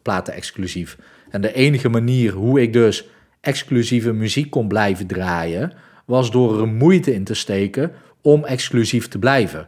platen 0.01 0.34
exclusief. 0.34 0.98
En 1.34 1.42
de 1.42 1.54
enige 1.54 1.90
manier 1.90 2.32
hoe 2.32 2.62
ik 2.62 2.74
dus 2.74 3.08
exclusieve 3.42 4.13
muziek 4.13 4.50
kon 4.50 4.68
blijven 4.68 5.08
draaien, 5.08 5.74
was 6.06 6.32
door 6.32 6.62
er 6.62 6.68
moeite 6.68 7.13
in 7.13 7.24
te 7.24 7.34
steken 7.34 7.92
om 8.22 8.46
exclusief 8.46 9.08
te 9.08 9.20
blijven. 9.20 9.68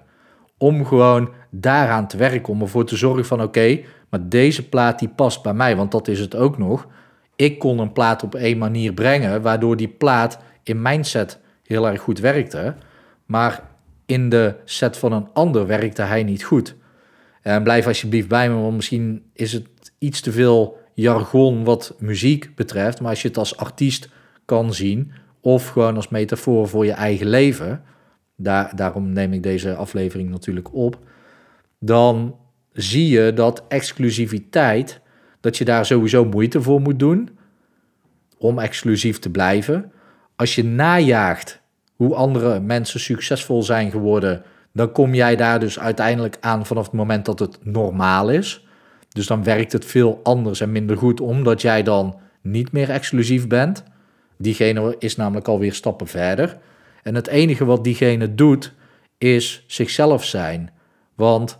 Om 0.57 0.85
gewoon 0.85 1.29
daaraan 1.49 2.07
te 2.07 2.17
werken, 2.17 2.53
om 2.53 2.61
ervoor 2.61 2.85
te 2.85 2.95
zorgen 2.95 3.25
van 3.25 3.41
oké, 3.41 3.79
maar 4.09 4.29
deze 4.29 4.69
plaat 4.69 4.99
die 4.99 5.09
past 5.09 5.43
bij 5.43 5.53
mij, 5.53 5.75
want 5.75 5.91
dat 5.91 6.07
is 6.07 6.19
het 6.19 6.35
ook 6.35 6.57
nog. 6.57 6.87
Ik 7.35 7.59
kon 7.59 7.79
een 7.79 7.91
plaat 7.93 8.23
op 8.23 8.35
één 8.35 8.57
manier 8.57 8.93
brengen, 8.93 9.41
waardoor 9.41 9.77
die 9.77 9.87
plaat 9.87 10.39
in 10.63 10.81
mijn 10.81 11.05
set 11.05 11.39
heel 11.63 11.87
erg 11.87 12.01
goed 12.01 12.19
werkte. 12.19 12.75
Maar 13.25 13.63
in 14.05 14.29
de 14.29 14.55
set 14.65 14.97
van 14.97 15.11
een 15.11 15.27
ander 15.33 15.67
werkte 15.67 16.01
hij 16.01 16.23
niet 16.23 16.43
goed. 16.43 16.75
En 17.41 17.63
blijf 17.63 17.87
alsjeblieft 17.87 18.27
bij 18.27 18.49
me, 18.49 18.55
want 18.55 18.75
misschien 18.75 19.23
is 19.33 19.53
het 19.53 19.67
iets 19.97 20.21
te 20.21 20.31
veel 20.31 20.83
jargon 20.95 21.63
wat 21.63 21.95
muziek 21.99 22.55
betreft. 22.55 23.01
Maar 23.01 23.09
als 23.09 23.21
je 23.21 23.27
het 23.27 23.37
als 23.37 23.57
artiest 23.57 24.09
kan 24.45 24.73
zien, 24.73 25.11
of 25.41 25.67
gewoon 25.67 25.95
als 25.95 26.09
metafoor 26.09 26.67
voor 26.67 26.85
je 26.85 26.91
eigen 26.91 27.27
leven, 27.27 27.83
daar, 28.35 28.75
daarom 28.75 29.13
neem 29.13 29.33
ik 29.33 29.43
deze 29.43 29.75
aflevering 29.75 30.29
natuurlijk 30.29 30.73
op, 30.73 30.99
dan 31.79 32.35
zie 32.73 33.07
je 33.07 33.33
dat 33.33 33.63
exclusiviteit, 33.67 35.01
dat 35.39 35.57
je 35.57 35.65
daar 35.65 35.85
sowieso 35.85 36.25
moeite 36.25 36.61
voor 36.61 36.81
moet 36.81 36.99
doen 36.99 37.29
om 38.37 38.59
exclusief 38.59 39.19
te 39.19 39.29
blijven. 39.29 39.91
Als 40.35 40.55
je 40.55 40.63
najaagt 40.63 41.61
hoe 41.95 42.15
andere 42.15 42.59
mensen 42.59 42.99
succesvol 42.99 43.63
zijn 43.63 43.91
geworden, 43.91 44.43
dan 44.73 44.91
kom 44.91 45.13
jij 45.13 45.35
daar 45.35 45.59
dus 45.59 45.79
uiteindelijk 45.79 46.37
aan 46.39 46.65
vanaf 46.65 46.85
het 46.85 46.93
moment 46.93 47.25
dat 47.25 47.39
het 47.39 47.57
normaal 47.65 48.29
is. 48.29 48.64
Dus 49.15 49.27
dan 49.27 49.43
werkt 49.43 49.71
het 49.71 49.85
veel 49.85 50.19
anders 50.23 50.61
en 50.61 50.71
minder 50.71 50.97
goed, 50.97 51.21
omdat 51.21 51.61
jij 51.61 51.83
dan 51.83 52.19
niet 52.41 52.71
meer 52.71 52.89
exclusief 52.89 53.47
bent. 53.47 53.83
Diegene 54.37 54.95
is 54.99 55.15
namelijk 55.15 55.47
alweer 55.47 55.73
stappen 55.73 56.07
verder. 56.07 56.57
En 57.03 57.15
het 57.15 57.27
enige 57.27 57.65
wat 57.65 57.83
diegene 57.83 58.35
doet, 58.35 58.73
is 59.17 59.63
zichzelf 59.67 60.25
zijn. 60.25 60.69
Want 61.15 61.59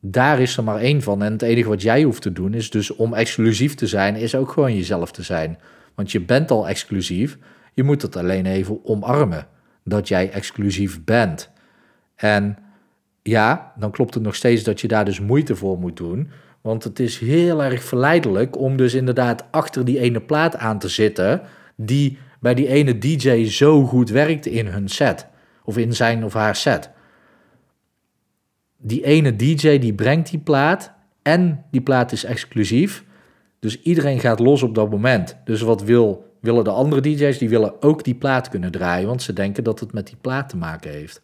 daar 0.00 0.40
is 0.40 0.56
er 0.56 0.64
maar 0.64 0.80
één 0.80 1.02
van. 1.02 1.22
En 1.22 1.32
het 1.32 1.42
enige 1.42 1.68
wat 1.68 1.82
jij 1.82 2.02
hoeft 2.02 2.22
te 2.22 2.32
doen, 2.32 2.54
is 2.54 2.70
dus 2.70 2.94
om 2.94 3.14
exclusief 3.14 3.74
te 3.74 3.86
zijn, 3.86 4.16
is 4.16 4.34
ook 4.34 4.50
gewoon 4.50 4.76
jezelf 4.76 5.12
te 5.12 5.22
zijn. 5.22 5.58
Want 5.94 6.12
je 6.12 6.20
bent 6.20 6.50
al 6.50 6.68
exclusief. 6.68 7.38
Je 7.74 7.82
moet 7.82 8.02
het 8.02 8.16
alleen 8.16 8.46
even 8.46 8.80
omarmen. 8.84 9.46
Dat 9.84 10.08
jij 10.08 10.30
exclusief 10.30 11.04
bent. 11.04 11.50
En 12.14 12.58
ja, 13.22 13.72
dan 13.78 13.90
klopt 13.90 14.14
het 14.14 14.22
nog 14.22 14.34
steeds 14.34 14.62
dat 14.62 14.80
je 14.80 14.88
daar 14.88 15.04
dus 15.04 15.20
moeite 15.20 15.56
voor 15.56 15.78
moet 15.78 15.96
doen. 15.96 16.30
Want 16.66 16.84
het 16.84 17.00
is 17.00 17.18
heel 17.18 17.62
erg 17.62 17.84
verleidelijk 17.84 18.58
om 18.58 18.76
dus 18.76 18.94
inderdaad 18.94 19.44
achter 19.50 19.84
die 19.84 19.98
ene 19.98 20.20
plaat 20.20 20.56
aan 20.56 20.78
te 20.78 20.88
zitten. 20.88 21.42
die 21.76 22.18
bij 22.40 22.54
die 22.54 22.68
ene 22.68 22.98
DJ 22.98 23.44
zo 23.44 23.84
goed 23.84 24.10
werkt 24.10 24.46
in 24.46 24.66
hun 24.66 24.88
set. 24.88 25.26
Of 25.64 25.76
in 25.76 25.94
zijn 25.94 26.24
of 26.24 26.32
haar 26.32 26.56
set. 26.56 26.90
Die 28.76 29.04
ene 29.04 29.36
DJ 29.36 29.78
die 29.78 29.94
brengt 29.94 30.30
die 30.30 30.38
plaat. 30.38 30.92
En 31.22 31.64
die 31.70 31.80
plaat 31.80 32.12
is 32.12 32.24
exclusief. 32.24 33.04
Dus 33.58 33.82
iedereen 33.82 34.20
gaat 34.20 34.38
los 34.38 34.62
op 34.62 34.74
dat 34.74 34.90
moment. 34.90 35.36
Dus 35.44 35.60
wat 35.60 35.82
wil, 35.82 36.34
willen 36.40 36.64
de 36.64 36.70
andere 36.70 37.00
DJ's? 37.00 37.38
Die 37.38 37.48
willen 37.48 37.82
ook 37.82 38.04
die 38.04 38.14
plaat 38.14 38.48
kunnen 38.48 38.70
draaien. 38.70 39.06
Want 39.06 39.22
ze 39.22 39.32
denken 39.32 39.64
dat 39.64 39.80
het 39.80 39.92
met 39.92 40.06
die 40.06 40.18
plaat 40.20 40.48
te 40.48 40.56
maken 40.56 40.90
heeft. 40.90 41.22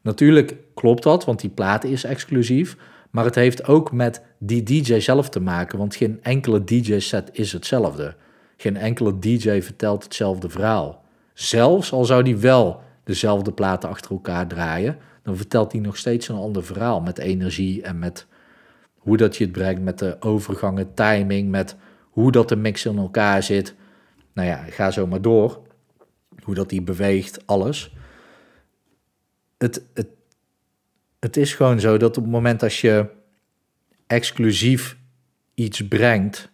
Natuurlijk 0.00 0.56
klopt 0.74 1.02
dat, 1.02 1.24
want 1.24 1.40
die 1.40 1.50
plaat 1.50 1.84
is 1.84 2.04
exclusief. 2.04 2.76
Maar 3.12 3.24
het 3.24 3.34
heeft 3.34 3.66
ook 3.66 3.92
met 3.92 4.22
die 4.38 4.62
DJ 4.62 4.98
zelf 4.98 5.28
te 5.28 5.40
maken, 5.40 5.78
want 5.78 5.96
geen 5.96 6.18
enkele 6.22 6.64
DJ-set 6.64 7.30
is 7.32 7.52
hetzelfde. 7.52 8.16
Geen 8.56 8.76
enkele 8.76 9.18
DJ 9.18 9.60
vertelt 9.60 10.04
hetzelfde 10.04 10.48
verhaal. 10.48 11.04
Zelfs 11.34 11.92
al 11.92 12.04
zou 12.04 12.22
die 12.22 12.36
wel 12.36 12.82
dezelfde 13.04 13.52
platen 13.52 13.88
achter 13.88 14.10
elkaar 14.10 14.46
draaien, 14.46 14.98
dan 15.22 15.36
vertelt 15.36 15.72
hij 15.72 15.80
nog 15.80 15.96
steeds 15.96 16.28
een 16.28 16.36
ander 16.36 16.64
verhaal 16.64 17.00
met 17.00 17.18
energie 17.18 17.82
en 17.82 17.98
met 17.98 18.26
hoe 18.94 19.16
dat 19.16 19.36
je 19.36 19.44
het 19.44 19.52
brengt, 19.52 19.82
met 19.82 19.98
de 19.98 20.16
overgangen, 20.20 20.94
timing, 20.94 21.50
met 21.50 21.76
hoe 22.10 22.32
dat 22.32 22.48
de 22.48 22.56
mix 22.56 22.84
in 22.84 22.98
elkaar 22.98 23.42
zit. 23.42 23.74
Nou 24.32 24.48
ja, 24.48 24.56
ga 24.56 24.90
zo 24.90 25.06
maar 25.06 25.22
door. 25.22 25.60
Hoe 26.42 26.54
dat 26.54 26.68
die 26.68 26.82
beweegt, 26.82 27.46
alles. 27.46 27.94
Het, 29.58 29.82
het, 29.94 30.08
het 31.22 31.36
is 31.36 31.54
gewoon 31.54 31.80
zo 31.80 31.96
dat 31.96 32.16
op 32.16 32.22
het 32.22 32.32
moment 32.32 32.62
als 32.62 32.80
je 32.80 33.06
exclusief 34.06 34.96
iets 35.54 35.88
brengt 35.88 36.50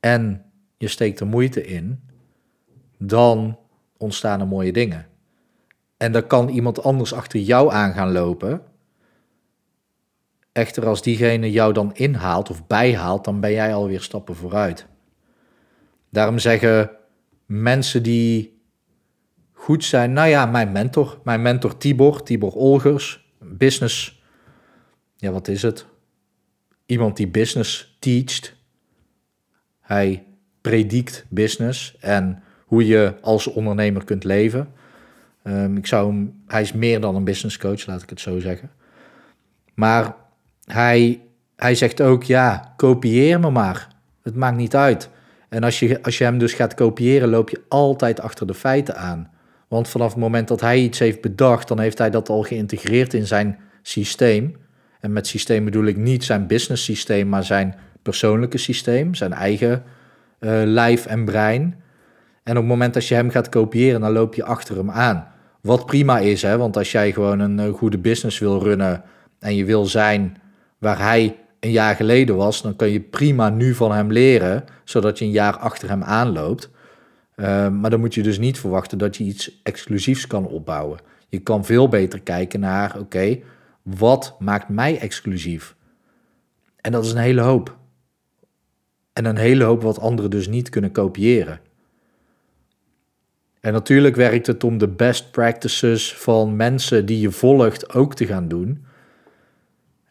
en 0.00 0.44
je 0.78 0.88
steekt 0.88 1.20
er 1.20 1.26
moeite 1.26 1.64
in, 1.64 2.00
dan 2.98 3.58
ontstaan 3.96 4.40
er 4.40 4.46
mooie 4.46 4.72
dingen. 4.72 5.06
En 5.96 6.12
dan 6.12 6.26
kan 6.26 6.48
iemand 6.48 6.82
anders 6.82 7.12
achter 7.12 7.40
jou 7.40 7.72
aan 7.72 7.92
gaan 7.92 8.12
lopen. 8.12 8.62
Echter, 10.52 10.86
als 10.86 11.02
diegene 11.02 11.50
jou 11.50 11.72
dan 11.72 11.94
inhaalt 11.94 12.50
of 12.50 12.66
bijhaalt, 12.66 13.24
dan 13.24 13.40
ben 13.40 13.52
jij 13.52 13.74
alweer 13.74 14.00
stappen 14.00 14.36
vooruit. 14.36 14.86
Daarom 16.10 16.38
zeggen 16.38 16.90
mensen 17.46 18.02
die 18.02 18.62
goed 19.52 19.84
zijn, 19.84 20.12
nou 20.12 20.28
ja, 20.28 20.46
mijn 20.46 20.72
mentor, 20.72 21.20
mijn 21.24 21.42
mentor 21.42 21.76
Tibor, 21.76 22.22
Tibor 22.22 22.52
Olgers, 22.52 23.23
business, 23.56 24.22
ja, 25.16 25.30
wat 25.30 25.48
is 25.48 25.62
het? 25.62 25.86
Iemand 26.86 27.16
die 27.16 27.28
business 27.28 27.96
teacht. 27.98 28.54
Hij 29.80 30.26
predikt 30.60 31.24
business 31.28 31.96
en 32.00 32.42
hoe 32.64 32.86
je 32.86 33.14
als 33.20 33.46
ondernemer 33.46 34.04
kunt 34.04 34.24
leven. 34.24 34.72
Um, 35.44 35.76
ik 35.76 35.86
zou 35.86 36.12
hem, 36.12 36.42
hij 36.46 36.62
is 36.62 36.72
meer 36.72 37.00
dan 37.00 37.14
een 37.16 37.24
business 37.24 37.58
coach, 37.58 37.86
laat 37.86 38.02
ik 38.02 38.10
het 38.10 38.20
zo 38.20 38.38
zeggen. 38.38 38.70
Maar 39.74 40.14
hij, 40.64 41.20
hij 41.56 41.74
zegt 41.74 42.00
ook, 42.00 42.22
ja, 42.22 42.74
kopieer 42.76 43.40
me 43.40 43.50
maar. 43.50 43.88
Het 44.22 44.34
maakt 44.34 44.56
niet 44.56 44.76
uit. 44.76 45.10
En 45.48 45.64
als 45.64 45.78
je, 45.78 46.02
als 46.02 46.18
je 46.18 46.24
hem 46.24 46.38
dus 46.38 46.52
gaat 46.52 46.74
kopiëren, 46.74 47.28
loop 47.28 47.50
je 47.50 47.62
altijd 47.68 48.20
achter 48.20 48.46
de 48.46 48.54
feiten 48.54 48.96
aan. 48.96 49.30
Want 49.68 49.88
vanaf 49.88 50.10
het 50.10 50.20
moment 50.20 50.48
dat 50.48 50.60
hij 50.60 50.78
iets 50.78 50.98
heeft 50.98 51.20
bedacht, 51.20 51.68
dan 51.68 51.80
heeft 51.80 51.98
hij 51.98 52.10
dat 52.10 52.28
al 52.28 52.42
geïntegreerd 52.42 53.14
in 53.14 53.26
zijn 53.26 53.58
systeem. 53.82 54.56
En 55.00 55.12
met 55.12 55.26
systeem 55.26 55.64
bedoel 55.64 55.84
ik 55.84 55.96
niet 55.96 56.24
zijn 56.24 56.46
business 56.46 56.84
systeem, 56.84 57.28
maar 57.28 57.44
zijn 57.44 57.74
persoonlijke 58.02 58.58
systeem, 58.58 59.14
zijn 59.14 59.32
eigen 59.32 59.82
uh, 60.40 60.62
lijf 60.64 61.06
en 61.06 61.24
brein. 61.24 61.82
En 62.42 62.52
op 62.52 62.62
het 62.62 62.66
moment 62.66 62.94
dat 62.94 63.06
je 63.06 63.14
hem 63.14 63.30
gaat 63.30 63.48
kopiëren, 63.48 64.00
dan 64.00 64.12
loop 64.12 64.34
je 64.34 64.44
achter 64.44 64.76
hem 64.76 64.90
aan. 64.90 65.26
Wat 65.60 65.86
prima 65.86 66.18
is, 66.18 66.42
hè? 66.42 66.56
want 66.56 66.76
als 66.76 66.92
jij 66.92 67.12
gewoon 67.12 67.38
een, 67.38 67.58
een 67.58 67.72
goede 67.72 67.98
business 67.98 68.38
wil 68.38 68.62
runnen 68.62 69.02
en 69.38 69.56
je 69.56 69.64
wil 69.64 69.86
zijn 69.86 70.36
waar 70.78 70.98
hij 70.98 71.36
een 71.60 71.70
jaar 71.70 71.96
geleden 71.96 72.36
was, 72.36 72.62
dan 72.62 72.76
kun 72.76 72.90
je 72.90 73.00
prima 73.00 73.48
nu 73.50 73.74
van 73.74 73.92
hem 73.92 74.12
leren, 74.12 74.64
zodat 74.84 75.18
je 75.18 75.24
een 75.24 75.30
jaar 75.30 75.56
achter 75.56 75.88
hem 75.88 76.02
aanloopt. 76.02 76.70
Uh, 77.36 77.68
maar 77.68 77.90
dan 77.90 78.00
moet 78.00 78.14
je 78.14 78.22
dus 78.22 78.38
niet 78.38 78.58
verwachten 78.58 78.98
dat 78.98 79.16
je 79.16 79.24
iets 79.24 79.60
exclusiefs 79.62 80.26
kan 80.26 80.46
opbouwen. 80.46 80.98
Je 81.28 81.38
kan 81.38 81.64
veel 81.64 81.88
beter 81.88 82.20
kijken 82.20 82.60
naar, 82.60 82.98
oké, 82.98 83.38
wat 83.82 84.36
maakt 84.38 84.68
mij 84.68 84.98
exclusief? 84.98 85.76
En 86.80 86.92
dat 86.92 87.04
is 87.04 87.10
een 87.10 87.18
hele 87.18 87.40
hoop. 87.40 87.76
En 89.12 89.24
een 89.24 89.36
hele 89.36 89.64
hoop 89.64 89.82
wat 89.82 89.98
anderen 89.98 90.30
dus 90.30 90.48
niet 90.48 90.68
kunnen 90.68 90.92
kopiëren. 90.92 91.60
En 93.60 93.72
natuurlijk 93.72 94.16
werkt 94.16 94.46
het 94.46 94.64
om 94.64 94.78
de 94.78 94.88
best 94.88 95.30
practices 95.30 96.14
van 96.14 96.56
mensen 96.56 97.06
die 97.06 97.20
je 97.20 97.30
volgt 97.30 97.94
ook 97.94 98.14
te 98.14 98.26
gaan 98.26 98.48
doen. 98.48 98.84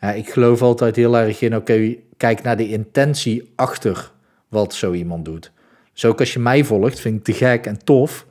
Ja, 0.02 0.12
ik 0.12 0.30
geloof 0.30 0.62
altijd 0.62 0.96
heel 0.96 1.18
erg 1.18 1.42
in, 1.42 1.56
oké, 1.56 1.96
kijk 2.18 2.44
naar 2.44 2.58
de 2.58 2.70
intentie 2.70 3.52
achter 3.56 4.12
wat 4.48 4.74
zo 4.74 4.94
iemand 4.94 5.26
doet. 5.26 5.53
Zo 5.94 6.10
ook 6.10 6.20
als 6.20 6.34
je 6.34 6.40
mij 6.40 6.64
volgt, 6.64 7.00
vind 7.00 7.18
ik 7.18 7.24
te 7.24 7.34
gek 7.34 7.66
en 7.66 7.84
tof. 7.84 8.26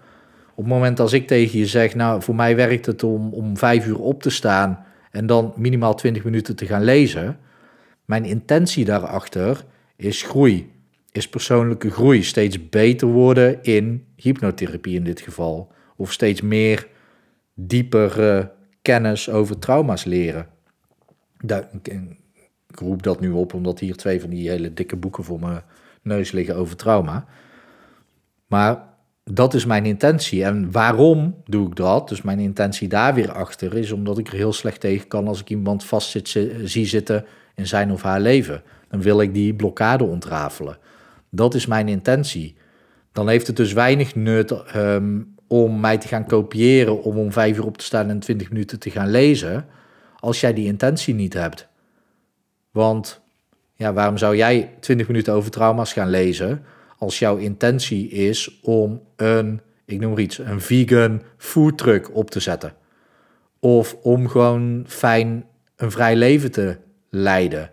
Op 0.54 0.64
het 0.64 0.72
moment 0.72 1.00
als 1.00 1.12
ik 1.12 1.26
tegen 1.26 1.58
je 1.58 1.66
zeg, 1.66 1.94
nou, 1.94 2.22
voor 2.22 2.34
mij 2.34 2.56
werkt 2.56 2.86
het 2.86 3.02
om, 3.02 3.32
om 3.32 3.56
vijf 3.56 3.86
uur 3.86 4.00
op 4.00 4.22
te 4.22 4.30
staan 4.30 4.84
en 5.10 5.26
dan 5.26 5.52
minimaal 5.56 5.94
20 5.94 6.24
minuten 6.24 6.56
te 6.56 6.66
gaan 6.66 6.84
lezen. 6.84 7.38
Mijn 8.04 8.24
intentie 8.24 8.84
daarachter 8.84 9.64
is 9.96 10.22
groei, 10.22 10.70
is 11.12 11.28
persoonlijke 11.28 11.90
groei. 11.90 12.22
Steeds 12.22 12.68
beter 12.68 13.08
worden 13.08 13.62
in 13.62 14.06
hypnotherapie 14.16 14.96
in 14.96 15.04
dit 15.04 15.20
geval. 15.20 15.72
Of 15.96 16.12
steeds 16.12 16.40
meer 16.40 16.88
dieper 17.54 18.50
kennis 18.82 19.30
over 19.30 19.58
trauma's 19.58 20.04
leren. 20.04 20.46
ik 22.68 22.78
roep 22.78 23.02
dat 23.02 23.20
nu 23.20 23.30
op 23.30 23.54
omdat 23.54 23.78
hier 23.78 23.96
twee 23.96 24.20
van 24.20 24.30
die 24.30 24.48
hele 24.48 24.74
dikke 24.74 24.96
boeken 24.96 25.24
voor 25.24 25.40
mijn 25.40 25.62
neus 26.02 26.32
liggen 26.32 26.56
over 26.56 26.76
trauma. 26.76 27.26
Maar 28.52 28.84
dat 29.24 29.54
is 29.54 29.64
mijn 29.64 29.86
intentie. 29.86 30.44
En 30.44 30.70
waarom 30.70 31.42
doe 31.44 31.68
ik 31.68 31.76
dat? 31.76 32.08
Dus 32.08 32.22
mijn 32.22 32.38
intentie 32.38 32.88
daar 32.88 33.14
weer 33.14 33.32
achter 33.32 33.74
is 33.74 33.92
omdat 33.92 34.18
ik 34.18 34.28
er 34.28 34.34
heel 34.34 34.52
slecht 34.52 34.80
tegen 34.80 35.08
kan 35.08 35.28
als 35.28 35.40
ik 35.40 35.50
iemand 35.50 35.84
vast 35.84 36.28
zie 36.64 36.86
zitten 36.86 37.24
in 37.54 37.66
zijn 37.66 37.92
of 37.92 38.02
haar 38.02 38.20
leven. 38.20 38.62
Dan 38.88 39.02
wil 39.02 39.20
ik 39.20 39.34
die 39.34 39.54
blokkade 39.54 40.04
ontrafelen. 40.04 40.78
Dat 41.30 41.54
is 41.54 41.66
mijn 41.66 41.88
intentie. 41.88 42.56
Dan 43.12 43.28
heeft 43.28 43.46
het 43.46 43.56
dus 43.56 43.72
weinig 43.72 44.14
nut 44.14 44.50
ehm, 44.50 45.20
om 45.46 45.80
mij 45.80 45.98
te 45.98 46.08
gaan 46.08 46.26
kopiëren, 46.26 47.02
om 47.02 47.18
om 47.18 47.32
vijf 47.32 47.56
uur 47.56 47.66
op 47.66 47.78
te 47.78 47.84
staan 47.84 48.08
en 48.08 48.18
twintig 48.18 48.50
minuten 48.50 48.78
te 48.78 48.90
gaan 48.90 49.10
lezen, 49.10 49.66
als 50.18 50.40
jij 50.40 50.52
die 50.52 50.66
intentie 50.66 51.14
niet 51.14 51.34
hebt. 51.34 51.68
Want 52.70 53.20
ja, 53.74 53.92
waarom 53.92 54.16
zou 54.16 54.36
jij 54.36 54.74
twintig 54.80 55.06
minuten 55.06 55.32
over 55.32 55.50
trauma's 55.50 55.92
gaan 55.92 56.10
lezen 56.10 56.64
als 57.02 57.18
jouw 57.18 57.36
intentie 57.36 58.08
is 58.08 58.60
om 58.60 59.02
een, 59.16 59.60
ik 59.84 60.00
noem 60.00 60.10
maar 60.10 60.20
iets, 60.20 60.38
een 60.38 60.60
vegan 60.60 61.22
foodtruck 61.36 62.14
op 62.14 62.30
te 62.30 62.40
zetten. 62.40 62.72
Of 63.58 63.96
om 64.02 64.28
gewoon 64.28 64.84
fijn 64.86 65.44
een 65.76 65.90
vrij 65.90 66.16
leven 66.16 66.50
te 66.50 66.76
leiden. 67.08 67.70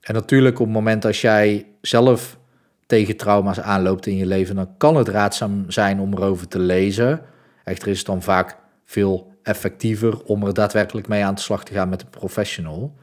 En 0.00 0.14
natuurlijk 0.14 0.58
op 0.58 0.66
het 0.66 0.74
moment 0.74 1.04
als 1.04 1.20
jij 1.20 1.66
zelf 1.80 2.38
tegen 2.86 3.16
trauma's 3.16 3.60
aanloopt 3.60 4.06
in 4.06 4.16
je 4.16 4.26
leven, 4.26 4.56
dan 4.56 4.76
kan 4.76 4.96
het 4.96 5.08
raadzaam 5.08 5.64
zijn 5.70 6.00
om 6.00 6.12
erover 6.12 6.48
te 6.48 6.58
lezen. 6.58 7.20
Echter 7.64 7.88
is 7.88 7.98
het 7.98 8.06
dan 8.06 8.22
vaak 8.22 8.56
veel 8.84 9.32
effectiever 9.42 10.22
om 10.24 10.46
er 10.46 10.54
daadwerkelijk 10.54 11.08
mee 11.08 11.24
aan 11.24 11.34
de 11.34 11.40
slag 11.40 11.64
te 11.64 11.72
gaan 11.72 11.88
met 11.88 12.02
een 12.02 12.10
professional. 12.10 12.94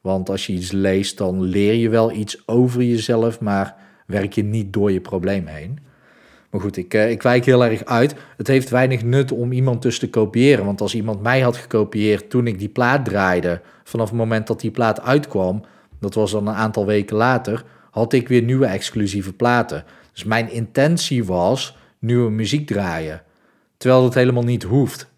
Want 0.00 0.28
als 0.28 0.46
je 0.46 0.52
iets 0.52 0.72
leest, 0.72 1.18
dan 1.18 1.42
leer 1.42 1.74
je 1.74 1.88
wel 1.88 2.12
iets 2.12 2.42
over 2.46 2.82
jezelf, 2.82 3.40
maar 3.40 3.86
werk 4.08 4.32
je 4.32 4.44
niet 4.44 4.72
door 4.72 4.92
je 4.92 5.00
probleem 5.00 5.46
heen. 5.46 5.78
Maar 6.50 6.60
goed, 6.60 6.76
ik, 6.76 6.94
uh, 6.94 7.10
ik 7.10 7.22
wijk 7.22 7.44
heel 7.44 7.64
erg 7.64 7.84
uit. 7.84 8.14
Het 8.36 8.46
heeft 8.46 8.70
weinig 8.70 9.04
nut 9.04 9.32
om 9.32 9.52
iemand 9.52 9.82
dus 9.82 9.98
te 9.98 10.10
kopiëren. 10.10 10.64
Want 10.64 10.80
als 10.80 10.94
iemand 10.94 11.22
mij 11.22 11.40
had 11.40 11.56
gekopieerd 11.56 12.30
toen 12.30 12.46
ik 12.46 12.58
die 12.58 12.68
plaat 12.68 13.04
draaide, 13.04 13.60
vanaf 13.84 14.08
het 14.08 14.18
moment 14.18 14.46
dat 14.46 14.60
die 14.60 14.70
plaat 14.70 15.00
uitkwam, 15.00 15.64
dat 16.00 16.14
was 16.14 16.30
dan 16.30 16.46
een 16.46 16.54
aantal 16.54 16.86
weken 16.86 17.16
later, 17.16 17.64
had 17.90 18.12
ik 18.12 18.28
weer 18.28 18.42
nieuwe 18.42 18.66
exclusieve 18.66 19.32
platen. 19.32 19.84
Dus 20.12 20.24
mijn 20.24 20.50
intentie 20.50 21.24
was 21.24 21.76
nieuwe 21.98 22.30
muziek 22.30 22.66
draaien. 22.66 23.22
Terwijl 23.76 24.02
dat 24.02 24.14
helemaal 24.14 24.42
niet 24.42 24.62
hoeft. 24.62 25.08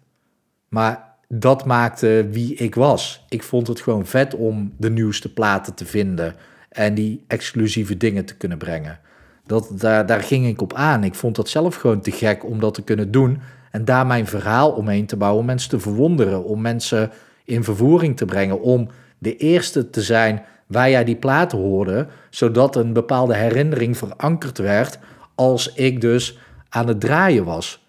Maar 0.67 1.15
dat 1.27 1.65
maakte 1.65 2.27
wie 2.31 2.55
ik 2.55 2.75
was. 2.75 3.25
Ik 3.29 3.43
vond 3.43 3.67
het 3.67 3.81
gewoon 3.81 4.05
vet 4.05 4.35
om 4.35 4.73
de 4.77 4.89
nieuwste 4.89 5.33
platen 5.33 5.73
te 5.73 5.85
vinden 5.85 6.35
en 6.71 6.93
die 6.93 7.23
exclusieve 7.27 7.97
dingen 7.97 8.25
te 8.25 8.35
kunnen 8.35 8.57
brengen. 8.57 8.99
Dat, 9.45 9.71
daar, 9.73 10.05
daar 10.05 10.23
ging 10.23 10.47
ik 10.47 10.61
op 10.61 10.73
aan. 10.73 11.03
Ik 11.03 11.15
vond 11.15 11.35
dat 11.35 11.49
zelf 11.49 11.75
gewoon 11.75 12.01
te 12.01 12.11
gek 12.11 12.45
om 12.45 12.59
dat 12.59 12.73
te 12.73 12.83
kunnen 12.83 13.11
doen 13.11 13.41
en 13.71 13.85
daar 13.85 14.05
mijn 14.05 14.27
verhaal 14.27 14.71
omheen 14.71 15.05
te 15.05 15.17
bouwen, 15.17 15.39
om 15.39 15.45
mensen 15.45 15.69
te 15.69 15.79
verwonderen, 15.79 16.43
om 16.43 16.61
mensen 16.61 17.11
in 17.45 17.63
vervoering 17.63 18.17
te 18.17 18.25
brengen, 18.25 18.61
om 18.61 18.89
de 19.17 19.37
eerste 19.37 19.89
te 19.89 20.01
zijn 20.01 20.43
waar 20.67 20.89
jij 20.89 21.03
die 21.03 21.15
platen 21.15 21.57
hoorde, 21.57 22.07
zodat 22.29 22.75
een 22.75 22.93
bepaalde 22.93 23.35
herinnering 23.35 23.97
verankerd 23.97 24.57
werd 24.57 24.99
als 25.35 25.73
ik 25.73 26.01
dus 26.01 26.39
aan 26.69 26.87
het 26.87 26.99
draaien 26.99 27.45
was. 27.45 27.85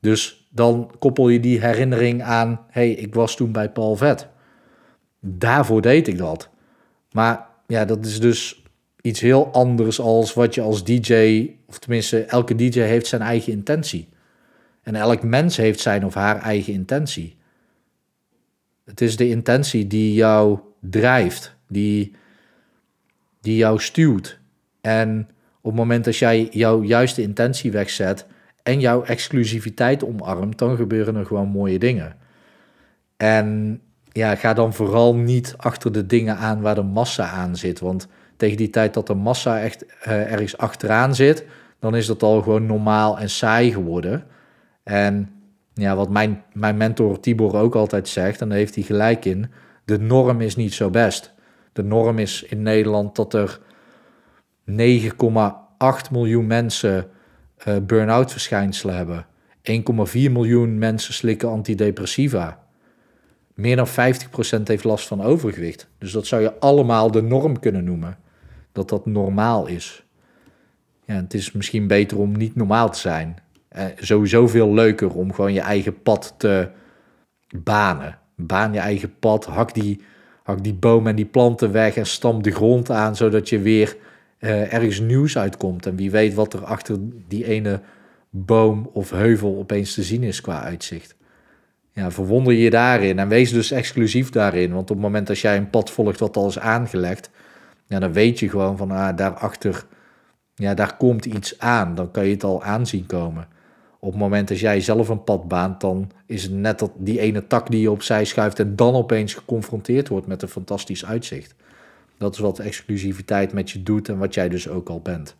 Dus 0.00 0.48
dan 0.50 0.90
koppel 0.98 1.28
je 1.28 1.40
die 1.40 1.60
herinnering 1.60 2.22
aan, 2.22 2.60
hey, 2.68 2.90
ik 2.90 3.14
was 3.14 3.36
toen 3.36 3.52
bij 3.52 3.70
Paul 3.70 3.96
Vet. 3.96 4.28
Daarvoor 5.20 5.82
deed 5.82 6.08
ik 6.08 6.18
dat. 6.18 6.48
Maar 7.12 7.46
ja, 7.70 7.84
dat 7.84 8.06
is 8.06 8.20
dus 8.20 8.62
iets 9.00 9.20
heel 9.20 9.52
anders 9.52 10.00
als 10.00 10.34
wat 10.34 10.54
je 10.54 10.60
als 10.60 10.84
DJ, 10.84 11.50
of 11.66 11.78
tenminste, 11.78 12.24
elke 12.24 12.54
DJ 12.54 12.80
heeft 12.80 13.06
zijn 13.06 13.22
eigen 13.22 13.52
intentie. 13.52 14.08
En 14.82 14.94
elk 14.94 15.22
mens 15.22 15.56
heeft 15.56 15.80
zijn 15.80 16.04
of 16.04 16.14
haar 16.14 16.42
eigen 16.42 16.72
intentie. 16.72 17.36
Het 18.84 19.00
is 19.00 19.16
de 19.16 19.28
intentie 19.28 19.86
die 19.86 20.14
jou 20.14 20.58
drijft, 20.80 21.54
die, 21.68 22.14
die 23.40 23.56
jou 23.56 23.80
stuurt. 23.80 24.38
En 24.80 25.28
op 25.60 25.70
het 25.70 25.80
moment 25.80 26.04
dat 26.04 26.16
jij 26.16 26.48
jouw 26.50 26.82
juiste 26.82 27.22
intentie 27.22 27.70
wegzet 27.70 28.26
en 28.62 28.80
jouw 28.80 29.02
exclusiviteit 29.02 30.04
omarmt, 30.04 30.58
dan 30.58 30.76
gebeuren 30.76 31.16
er 31.16 31.26
gewoon 31.26 31.48
mooie 31.48 31.78
dingen. 31.78 32.16
En 33.16 33.80
ja, 34.12 34.34
ga 34.34 34.54
dan 34.54 34.74
vooral 34.74 35.14
niet 35.14 35.54
achter 35.56 35.92
de 35.92 36.06
dingen 36.06 36.36
aan 36.36 36.60
waar 36.60 36.74
de 36.74 36.82
massa 36.82 37.30
aan 37.30 37.56
zit. 37.56 37.80
Want 37.80 38.08
tegen 38.36 38.56
die 38.56 38.70
tijd 38.70 38.94
dat 38.94 39.06
de 39.06 39.14
massa 39.14 39.60
echt 39.60 39.84
uh, 39.84 40.32
ergens 40.32 40.56
achteraan 40.56 41.14
zit, 41.14 41.44
dan 41.78 41.96
is 41.96 42.06
dat 42.06 42.22
al 42.22 42.42
gewoon 42.42 42.66
normaal 42.66 43.18
en 43.18 43.30
saai 43.30 43.72
geworden. 43.72 44.24
En 44.82 45.30
ja, 45.74 45.96
wat 45.96 46.10
mijn, 46.10 46.42
mijn 46.52 46.76
mentor 46.76 47.20
Tibor 47.20 47.56
ook 47.56 47.74
altijd 47.74 48.08
zegt, 48.08 48.40
en 48.40 48.48
daar 48.48 48.58
heeft 48.58 48.74
hij 48.74 48.84
gelijk 48.84 49.24
in, 49.24 49.50
de 49.84 49.98
norm 49.98 50.40
is 50.40 50.56
niet 50.56 50.74
zo 50.74 50.90
best. 50.90 51.34
De 51.72 51.82
norm 51.82 52.18
is 52.18 52.42
in 52.42 52.62
Nederland 52.62 53.16
dat 53.16 53.34
er 53.34 53.60
9,8 54.70 56.10
miljoen 56.10 56.46
mensen 56.46 57.06
uh, 57.68 57.76
burn-out 57.82 58.32
verschijnselen 58.32 58.96
hebben. 58.96 59.26
1,4 59.70 59.72
miljoen 60.12 60.78
mensen 60.78 61.14
slikken 61.14 61.48
antidepressiva. 61.48 62.59
Meer 63.60 63.76
dan 63.76 63.88
50% 63.88 64.62
heeft 64.64 64.84
last 64.84 65.06
van 65.06 65.22
overgewicht. 65.22 65.88
Dus 65.98 66.12
dat 66.12 66.26
zou 66.26 66.42
je 66.42 66.58
allemaal 66.58 67.10
de 67.10 67.22
norm 67.22 67.58
kunnen 67.58 67.84
noemen. 67.84 68.18
Dat 68.72 68.88
dat 68.88 69.06
normaal 69.06 69.66
is. 69.66 70.04
Ja, 71.04 71.14
het 71.14 71.34
is 71.34 71.52
misschien 71.52 71.86
beter 71.86 72.18
om 72.18 72.36
niet 72.36 72.56
normaal 72.56 72.90
te 72.90 72.98
zijn. 72.98 73.36
Eh, 73.68 73.84
sowieso 73.96 74.46
veel 74.46 74.74
leuker 74.74 75.14
om 75.14 75.32
gewoon 75.32 75.52
je 75.52 75.60
eigen 75.60 76.02
pad 76.02 76.34
te 76.36 76.68
banen. 77.56 78.18
Baan 78.36 78.72
je 78.72 78.78
eigen 78.78 79.18
pad, 79.18 79.46
hak 79.46 79.74
die, 79.74 80.00
hak 80.42 80.64
die 80.64 80.74
bomen 80.74 81.10
en 81.10 81.16
die 81.16 81.24
planten 81.24 81.72
weg 81.72 81.96
en 81.96 82.06
stamp 82.06 82.42
de 82.42 82.50
grond 82.50 82.90
aan, 82.90 83.16
zodat 83.16 83.48
je 83.48 83.58
weer 83.58 83.96
uh, 84.38 84.72
ergens 84.72 85.00
nieuws 85.00 85.38
uitkomt. 85.38 85.86
En 85.86 85.96
wie 85.96 86.10
weet 86.10 86.34
wat 86.34 86.52
er 86.52 86.64
achter 86.64 86.98
die 87.28 87.44
ene 87.44 87.80
boom 88.30 88.90
of 88.92 89.10
heuvel 89.10 89.56
opeens 89.56 89.94
te 89.94 90.02
zien 90.02 90.22
is 90.22 90.40
qua 90.40 90.62
uitzicht. 90.62 91.18
Ja, 92.00 92.10
verwonder 92.10 92.52
je 92.52 92.70
daarin 92.70 93.18
en 93.18 93.28
wees 93.28 93.52
dus 93.52 93.70
exclusief 93.70 94.30
daarin. 94.30 94.72
Want 94.72 94.82
op 94.82 94.96
het 94.96 95.04
moment 95.04 95.26
dat 95.26 95.38
jij 95.38 95.56
een 95.56 95.70
pad 95.70 95.90
volgt 95.90 96.20
wat 96.20 96.36
al 96.36 96.48
is 96.48 96.58
aangelegd, 96.58 97.30
ja, 97.86 97.98
dan 97.98 98.12
weet 98.12 98.38
je 98.38 98.48
gewoon 98.48 98.76
van 98.76 98.90
ah, 98.90 99.16
daarachter, 99.16 99.84
ja, 100.54 100.74
daar 100.74 100.96
komt 100.96 101.24
iets 101.24 101.58
aan. 101.58 101.94
Dan 101.94 102.10
kan 102.10 102.24
je 102.24 102.32
het 102.32 102.44
al 102.44 102.62
aanzien 102.62 103.06
komen. 103.06 103.48
Op 103.98 104.10
het 104.10 104.20
moment 104.20 104.48
dat 104.48 104.58
jij 104.58 104.80
zelf 104.80 105.08
een 105.08 105.24
pad 105.24 105.48
baant, 105.48 105.80
dan 105.80 106.10
is 106.26 106.42
het 106.42 106.52
net 106.52 106.78
dat 106.78 106.90
die 106.96 107.20
ene 107.20 107.46
tak 107.46 107.70
die 107.70 107.80
je 107.80 107.90
opzij 107.90 108.24
schuift 108.24 108.58
en 108.58 108.76
dan 108.76 108.94
opeens 108.94 109.34
geconfronteerd 109.34 110.08
wordt 110.08 110.26
met 110.26 110.42
een 110.42 110.48
fantastisch 110.48 111.04
uitzicht. 111.04 111.54
Dat 112.18 112.34
is 112.34 112.40
wat 112.40 112.58
exclusiviteit 112.58 113.52
met 113.52 113.70
je 113.70 113.82
doet 113.82 114.08
en 114.08 114.18
wat 114.18 114.34
jij 114.34 114.48
dus 114.48 114.68
ook 114.68 114.88
al 114.88 115.00
bent. 115.00 115.36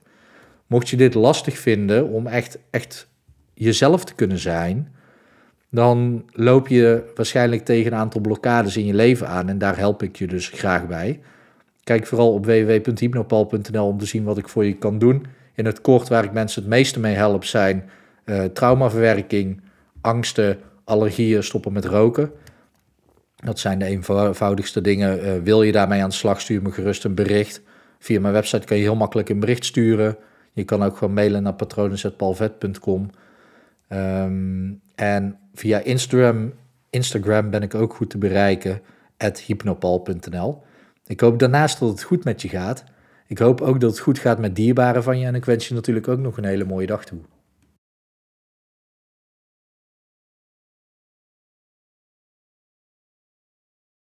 Mocht 0.67 0.89
je 0.89 0.97
dit 0.97 1.15
lastig 1.15 1.59
vinden 1.59 2.09
om 2.09 2.27
echt, 2.27 2.59
echt 2.71 3.09
jezelf 3.55 4.05
te 4.05 4.15
kunnen 4.15 4.39
zijn, 4.39 4.99
dan 5.71 6.25
loop 6.33 6.69
je 6.69 7.13
waarschijnlijk 7.15 7.65
tegen 7.65 7.93
een 7.93 7.99
aantal 7.99 8.21
blokkades 8.21 8.77
in 8.77 8.87
je 8.87 8.95
leven 8.95 9.29
aan. 9.29 9.49
En 9.49 9.59
daar 9.59 9.77
help 9.77 10.03
ik 10.03 10.17
je 10.17 10.27
dus 10.27 10.49
graag 10.49 10.87
bij. 10.87 11.21
Kijk 11.85 12.07
vooral 12.07 12.33
op 12.33 12.47
www.hypnopal.nl 12.47 13.87
om 13.87 13.99
te 13.99 14.07
zien 14.07 14.25
wat 14.25 14.39
ik 14.39 14.49
voor 14.49 14.65
je 14.65 14.77
kan 14.77 14.99
doen. 14.99 15.27
In 15.55 15.67
het 15.67 15.81
kort 15.81 16.09
waar 16.09 16.25
ik 16.25 16.33
mensen 16.33 16.63
het 16.63 16.71
meeste 16.71 17.01
mee 17.01 17.15
help 17.15 17.45
zijn 17.45 17.91
uh, 18.25 18.45
traumaverwerking, 18.45 19.61
angsten, 20.01 20.59
allergieën, 20.85 21.43
stoppen 21.43 21.73
met 21.73 21.85
roken. 21.85 22.31
Dat 23.37 23.59
zijn 23.59 23.79
de 23.79 23.85
eenvoudigste 23.85 24.81
dingen. 24.81 25.25
Uh, 25.25 25.33
wil 25.43 25.63
je 25.63 25.73
daarmee 25.73 26.03
aan 26.03 26.09
de 26.09 26.15
slag, 26.15 26.41
stuur 26.41 26.63
me 26.63 26.71
gerust 26.73 27.05
een 27.05 27.15
bericht. 27.15 27.63
Via 27.99 28.21
mijn 28.21 28.35
website 28.35 28.67
kan 28.67 28.77
je 28.77 28.83
heel 28.83 28.97
makkelijk 28.97 29.29
een 29.29 29.41
bericht 29.41 29.65
sturen. 29.65 30.17
Je 30.53 30.65
kan 30.65 30.83
ook 30.83 30.97
gewoon 30.97 31.15
mailen 31.15 31.43
naar 31.43 31.55
patronen.palvet.com. 31.55 33.11
Ehm, 33.91 34.73
en 34.95 35.39
via 35.55 35.79
Instagram, 35.79 36.53
Instagram 36.91 37.51
ben 37.51 37.63
ik 37.63 37.75
ook 37.75 37.95
goed 37.95 38.11
te 38.11 38.19
bereiken, 38.19 38.81
hypnopal.nl. 39.47 40.63
Ik 41.07 41.21
hoop 41.21 41.39
daarnaast 41.39 41.79
dat 41.79 41.89
het 41.89 42.03
goed 42.03 42.25
met 42.25 42.43
je 42.43 42.49
gaat. 42.49 42.85
Ik 43.27 43.39
hoop 43.39 43.61
ook 43.61 43.81
dat 43.81 43.91
het 43.91 44.01
goed 44.01 44.19
gaat 44.19 44.39
met 44.39 44.57
dierbaren 44.57 45.03
van 45.03 45.19
je. 45.19 45.27
En 45.27 45.35
ik 45.35 45.45
wens 45.45 45.69
je 45.69 45.75
natuurlijk 45.75 46.09
ook 46.09 46.19
nog 46.19 46.37
een 46.37 46.45
hele 46.45 46.65
mooie 46.65 46.87
dag 46.87 47.05
toe. 47.05 47.19